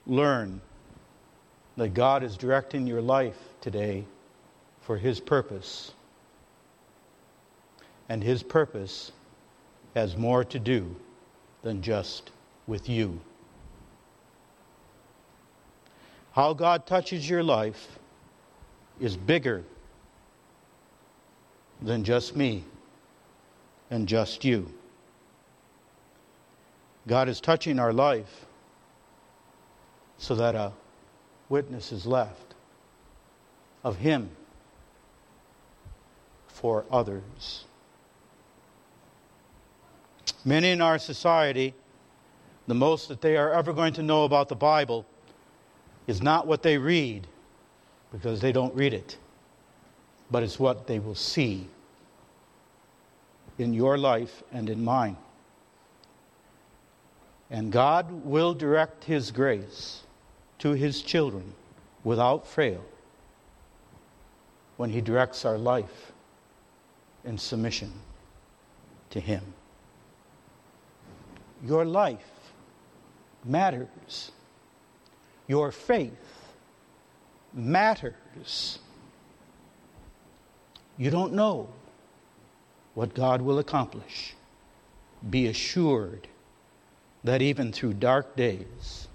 learn 0.05 0.61
that 1.75 1.93
God 1.93 2.23
is 2.23 2.38
directing 2.38 2.86
your 2.86 3.01
life 3.01 3.38
today 3.61 4.05
for 4.82 4.97
His 4.97 5.19
purpose. 5.19 5.91
And 8.09 8.23
His 8.23 8.43
purpose 8.43 9.11
has 9.95 10.15
more 10.15 10.43
to 10.45 10.59
do 10.59 10.95
than 11.64 11.82
just 11.82 12.32
with 12.66 12.88
you. 12.89 13.20
How 16.34 16.53
God 16.53 16.86
touches 16.86 17.28
your 17.30 17.43
life 17.43 17.97
is 18.99 19.18
bigger 19.18 19.64
than 21.82 22.03
just 22.03 22.36
me 22.36 22.64
and 23.89 24.08
just 24.08 24.43
you. 24.43 24.72
God 27.08 27.30
is 27.30 27.39
touching 27.39 27.80
our 27.80 27.93
life 27.93 28.45
so 30.18 30.36
that 30.36 30.55
a 30.55 30.74
witness 31.49 31.91
is 31.91 32.05
left 32.05 32.55
of 33.84 33.97
Him 33.97 34.30
for 36.47 36.86
others. 36.91 37.66
Many 40.47 40.71
in 40.71 40.81
our 40.81 40.97
society, 40.97 41.73
the 42.67 42.73
most 42.73 43.09
that 43.09 43.19
they 43.19 43.35
are 43.35 43.51
ever 43.51 43.73
going 43.73 43.91
to 43.95 44.01
know 44.01 44.23
about 44.23 44.47
the 44.47 44.55
Bible 44.55 45.05
is 46.07 46.21
not 46.21 46.47
what 46.47 46.63
they 46.63 46.77
read, 46.77 47.27
because 48.13 48.39
they 48.39 48.53
don't 48.53 48.73
read 48.73 48.93
it, 48.93 49.17
but 50.31 50.43
it's 50.43 50.57
what 50.57 50.87
they 50.87 50.99
will 50.99 51.15
see 51.15 51.67
in 53.57 53.73
your 53.73 53.97
life 53.97 54.41
and 54.53 54.69
in 54.69 54.85
mine. 54.85 55.17
And 57.51 57.69
God 57.69 58.09
will 58.23 58.53
direct 58.53 59.03
His 59.03 59.31
grace 59.31 60.03
to 60.59 60.71
His 60.71 61.01
children 61.01 61.55
without 62.05 62.47
fail 62.47 62.85
when 64.77 64.91
He 64.91 65.01
directs 65.01 65.43
our 65.43 65.57
life 65.57 66.13
in 67.25 67.37
submission 67.37 67.91
to 69.09 69.19
Him. 69.19 69.43
Your 71.64 71.86
life 71.86 72.51
matters. 73.43 74.32
Your 75.47 75.72
faith 75.72 76.12
matters. 77.53 78.80
You 80.97 81.10
don't 81.10 81.34
know 81.34 81.70
what 82.93 83.14
God 83.14 83.41
will 83.41 83.60
accomplish. 83.60 84.34
Be 85.30 85.47
assured 85.47 86.28
that 87.24 87.41
even 87.41 87.72
through 87.72 87.93
dark 87.93 88.36
days, 88.36 89.08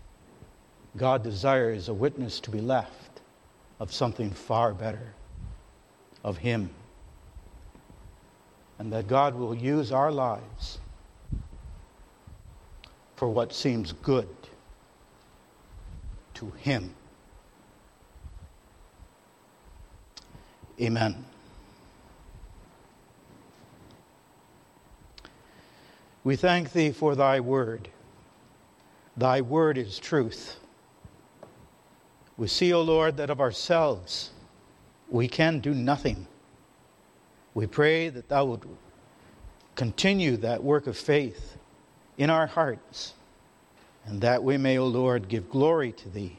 God 0.97 1.23
desires 1.23 1.89
a 1.89 1.95
witness 1.95 2.41
to 2.41 2.51
be 2.51 2.61
left 2.61 3.21
of 3.81 3.93
something 3.93 4.31
far 4.31 4.75
better, 4.75 5.15
of 6.23 6.39
Him. 6.39 6.71
And 8.79 8.93
that 8.93 9.09
God 9.09 9.35
will 9.35 9.55
use 9.55 9.93
our 9.93 10.11
lives 10.11 10.79
for 13.23 13.29
what 13.29 13.53
seems 13.53 13.93
good 13.93 14.27
to 16.35 16.51
Him. 16.59 16.93
Amen. 20.81 21.25
We 26.25 26.35
thank 26.35 26.73
Thee 26.73 26.91
for 26.91 27.15
Thy 27.15 27.39
word. 27.39 27.91
Thy 29.17 29.41
word 29.41 29.79
is 29.79 30.01
truth. 30.01 30.57
We 32.37 32.49
see, 32.49 32.73
O 32.73 32.83
Lord, 32.83 33.17
that 33.19 33.31
of 33.31 33.41
ourselves 33.41 34.33
we 35.09 35.29
can 35.29 35.61
do 35.61 35.73
nothing. 35.75 36.27
We 37.55 37.69
pray 37.69 38.09
that 38.09 38.29
Thou 38.29 38.47
would 38.47 38.69
continue 39.77 40.37
that 40.39 40.65
work 40.65 40.89
of 40.89 40.97
faith 40.97 41.57
in 42.23 42.31
our 42.31 42.47
hearts 42.47 43.15
and 44.07 44.21
that 44.21 44.45
we 44.45 44.57
may, 44.57 44.79
O 44.79 44.87
Lord, 44.87 45.29
give 45.29 45.51
glory 45.51 45.91
to 45.91 46.09
Thee. 46.09 46.39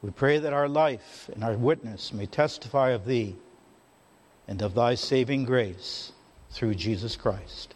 We 0.00 0.10
pray 0.10 0.38
that 0.38 0.54
our 0.54 0.66
life 0.66 1.28
and 1.34 1.44
our 1.44 1.52
witness 1.52 2.10
may 2.10 2.24
testify 2.24 2.90
of 2.90 3.04
Thee 3.04 3.36
and 4.48 4.62
of 4.62 4.74
Thy 4.74 4.94
saving 4.94 5.44
grace 5.44 6.12
through 6.50 6.74
Jesus 6.74 7.16
Christ. 7.16 7.74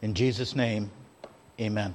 In 0.00 0.14
Jesus' 0.14 0.56
name, 0.56 0.90
amen. 1.60 1.92